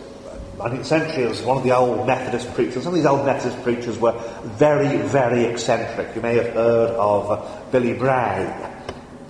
19th 0.59 0.87
century, 0.87 1.25
as 1.25 1.41
one 1.43 1.57
of 1.57 1.63
the 1.63 1.71
old 1.71 2.05
Methodist 2.07 2.53
preachers. 2.55 2.83
Some 2.83 2.93
of 2.93 2.97
these 2.97 3.07
old 3.07 3.25
Methodist 3.25 3.63
preachers 3.63 3.97
were 3.99 4.13
very, 4.43 4.99
very 5.07 5.45
eccentric. 5.45 6.17
You 6.17 6.21
may 6.21 6.35
have 6.35 6.53
heard 6.53 6.91
of 6.91 7.31
uh, 7.31 7.71
Billy 7.71 7.93
Bray, 7.93 8.53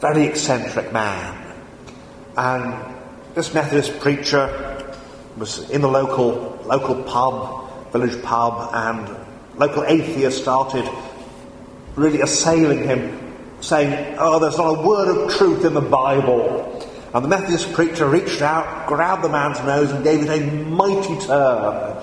very 0.00 0.24
eccentric 0.24 0.90
man. 0.90 1.54
And 2.36 2.94
this 3.34 3.52
Methodist 3.52 4.00
preacher 4.00 4.94
was 5.36 5.68
in 5.70 5.82
the 5.82 5.88
local 5.88 6.58
local 6.64 7.02
pub, 7.02 7.92
village 7.92 8.22
pub, 8.22 8.70
and 8.72 9.16
local 9.58 9.84
atheists 9.84 10.40
started 10.40 10.88
really 11.94 12.20
assailing 12.20 12.84
him, 12.84 13.17
saying, 13.60 14.16
"Oh, 14.18 14.38
there's 14.38 14.58
not 14.58 14.78
a 14.78 14.82
word 14.82 15.08
of 15.08 15.34
truth 15.36 15.64
in 15.64 15.74
the 15.74 15.80
Bible." 15.80 16.86
And 17.14 17.24
the 17.24 17.28
Methodist 17.28 17.72
preacher 17.72 18.06
reached 18.06 18.42
out, 18.42 18.86
grabbed 18.86 19.22
the 19.24 19.28
man's 19.28 19.62
nose, 19.64 19.90
and 19.90 20.04
gave 20.04 20.22
it 20.22 20.28
a 20.28 20.44
mighty 20.66 21.18
turn. 21.20 21.96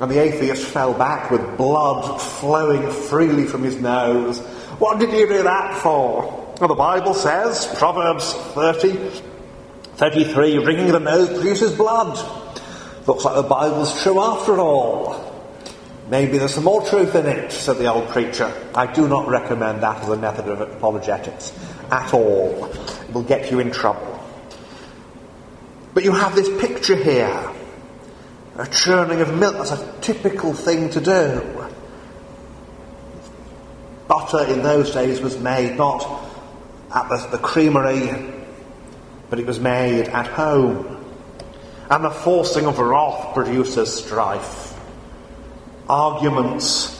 And 0.00 0.10
the 0.10 0.18
atheist 0.18 0.64
fell 0.64 0.94
back 0.94 1.30
with 1.30 1.56
blood 1.56 2.20
flowing 2.20 2.90
freely 2.90 3.44
from 3.44 3.62
his 3.62 3.76
nose. 3.76 4.38
What 4.78 4.98
did 4.98 5.12
you 5.12 5.28
do 5.28 5.42
that 5.42 5.74
for? 5.76 6.54
Well, 6.60 6.68
the 6.68 6.74
Bible 6.74 7.14
says, 7.14 7.66
Proverbs 7.76 8.32
30, 8.32 9.10
33, 9.96 10.58
wringing 10.58 10.92
the 10.92 11.00
nose 11.00 11.28
produces 11.28 11.72
blood. 11.72 12.18
Looks 13.06 13.24
like 13.24 13.34
the 13.34 13.42
Bible's 13.42 14.02
true 14.02 14.20
after 14.20 14.58
all. 14.58 15.27
Maybe 16.08 16.38
there's 16.38 16.54
some 16.54 16.64
more 16.64 16.84
truth 16.86 17.14
in 17.14 17.26
it, 17.26 17.52
said 17.52 17.76
the 17.76 17.92
old 17.92 18.08
preacher. 18.08 18.50
I 18.74 18.90
do 18.90 19.06
not 19.06 19.28
recommend 19.28 19.82
that 19.82 20.02
as 20.02 20.08
a 20.08 20.16
method 20.16 20.48
of 20.48 20.60
apologetics 20.60 21.52
at 21.90 22.14
all. 22.14 22.64
It 22.64 23.12
will 23.12 23.22
get 23.22 23.50
you 23.50 23.60
in 23.60 23.70
trouble. 23.70 24.18
But 25.92 26.04
you 26.04 26.12
have 26.12 26.34
this 26.34 26.48
picture 26.60 26.96
here. 26.96 27.50
A 28.56 28.66
churning 28.66 29.20
of 29.20 29.34
milk, 29.34 29.56
that's 29.56 29.72
a 29.72 29.94
typical 30.00 30.52
thing 30.52 30.90
to 30.90 31.00
do. 31.00 31.66
Butter 34.08 34.44
in 34.50 34.62
those 34.62 34.92
days 34.92 35.20
was 35.20 35.38
made 35.38 35.76
not 35.76 36.24
at 36.94 37.08
the, 37.10 37.28
the 37.32 37.38
creamery, 37.38 38.32
but 39.28 39.38
it 39.38 39.46
was 39.46 39.60
made 39.60 40.08
at 40.08 40.26
home. 40.26 41.04
And 41.90 42.04
the 42.04 42.10
forcing 42.10 42.66
of 42.66 42.78
wrath 42.78 43.34
produces 43.34 43.94
strife. 43.94 44.67
Arguments 45.88 46.98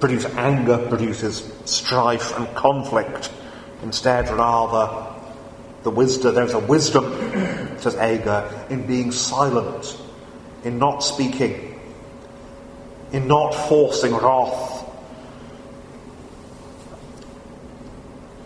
produce 0.00 0.24
anger, 0.36 0.78
produces 0.88 1.52
strife 1.66 2.36
and 2.36 2.52
conflict. 2.56 3.30
Instead, 3.82 4.28
rather, 4.30 5.06
the 5.82 5.90
wisdom, 5.90 6.34
there's 6.34 6.54
a 6.54 6.58
wisdom, 6.58 7.04
says 7.78 7.94
Agur, 7.96 8.66
in 8.70 8.86
being 8.86 9.12
silent, 9.12 9.98
in 10.64 10.78
not 10.78 11.00
speaking, 11.00 11.80
in 13.12 13.28
not 13.28 13.52
forcing 13.52 14.14
wrath. 14.14 14.78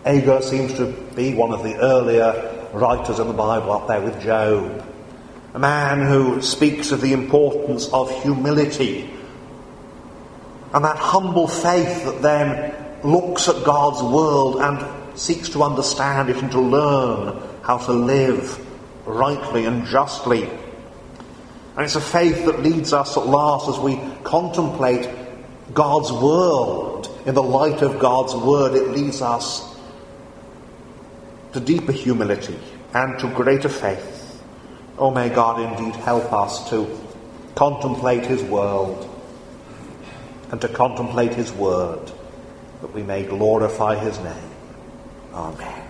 Agur 0.05 0.41
seems 0.41 0.73
to 0.73 0.91
be 1.15 1.33
one 1.33 1.51
of 1.51 1.63
the 1.63 1.75
earlier 1.77 2.69
writers 2.73 3.19
in 3.19 3.27
the 3.27 3.33
Bible 3.33 3.71
up 3.71 3.87
there 3.87 4.01
with 4.01 4.21
Job. 4.21 4.85
A 5.55 5.59
man 5.59 6.05
who 6.05 6.41
speaks 6.41 6.91
of 6.91 6.99
the 6.99 7.13
importance 7.13 7.87
of 7.93 8.11
humility 8.21 9.09
and 10.73 10.83
that 10.83 10.97
humble 10.97 11.47
faith 11.47 12.03
that 12.03 12.21
then 12.21 12.75
looks 13.05 13.47
at 13.47 13.63
God's 13.63 14.03
world 14.03 14.57
and 14.57 15.17
seeks 15.17 15.47
to 15.49 15.63
understand 15.63 16.29
it 16.29 16.35
and 16.35 16.51
to 16.51 16.59
learn 16.59 17.41
how 17.63 17.77
to 17.77 17.93
live 17.93 18.59
rightly 19.07 19.65
and 19.65 19.85
justly. 19.85 20.43
And 20.43 21.85
it's 21.85 21.95
a 21.95 22.01
faith 22.01 22.45
that 22.47 22.61
leads 22.61 22.91
us 22.91 23.15
at 23.15 23.25
last 23.25 23.69
as 23.69 23.79
we 23.79 23.97
contemplate 24.25 25.09
God's 25.73 26.11
world 26.11 27.17
in 27.25 27.33
the 27.33 27.41
light 27.41 27.81
of 27.81 27.97
God's 27.97 28.35
word, 28.35 28.75
it 28.75 28.89
leads 28.89 29.21
us 29.21 29.73
to 31.53 31.61
deeper 31.61 31.93
humility 31.93 32.59
and 32.93 33.17
to 33.19 33.29
greater 33.29 33.69
faith. 33.69 34.14
Oh, 34.97 35.11
may 35.11 35.29
God 35.29 35.59
indeed 35.59 35.95
help 35.95 36.31
us 36.31 36.69
to 36.69 36.99
contemplate 37.55 38.25
His 38.25 38.41
world 38.43 39.09
and 40.51 40.61
to 40.61 40.67
contemplate 40.69 41.33
His 41.33 41.51
word, 41.51 42.11
that 42.81 42.93
we 42.93 43.03
may 43.03 43.23
glorify 43.23 43.95
His 43.95 44.17
name. 44.19 44.51
Amen. 45.33 45.84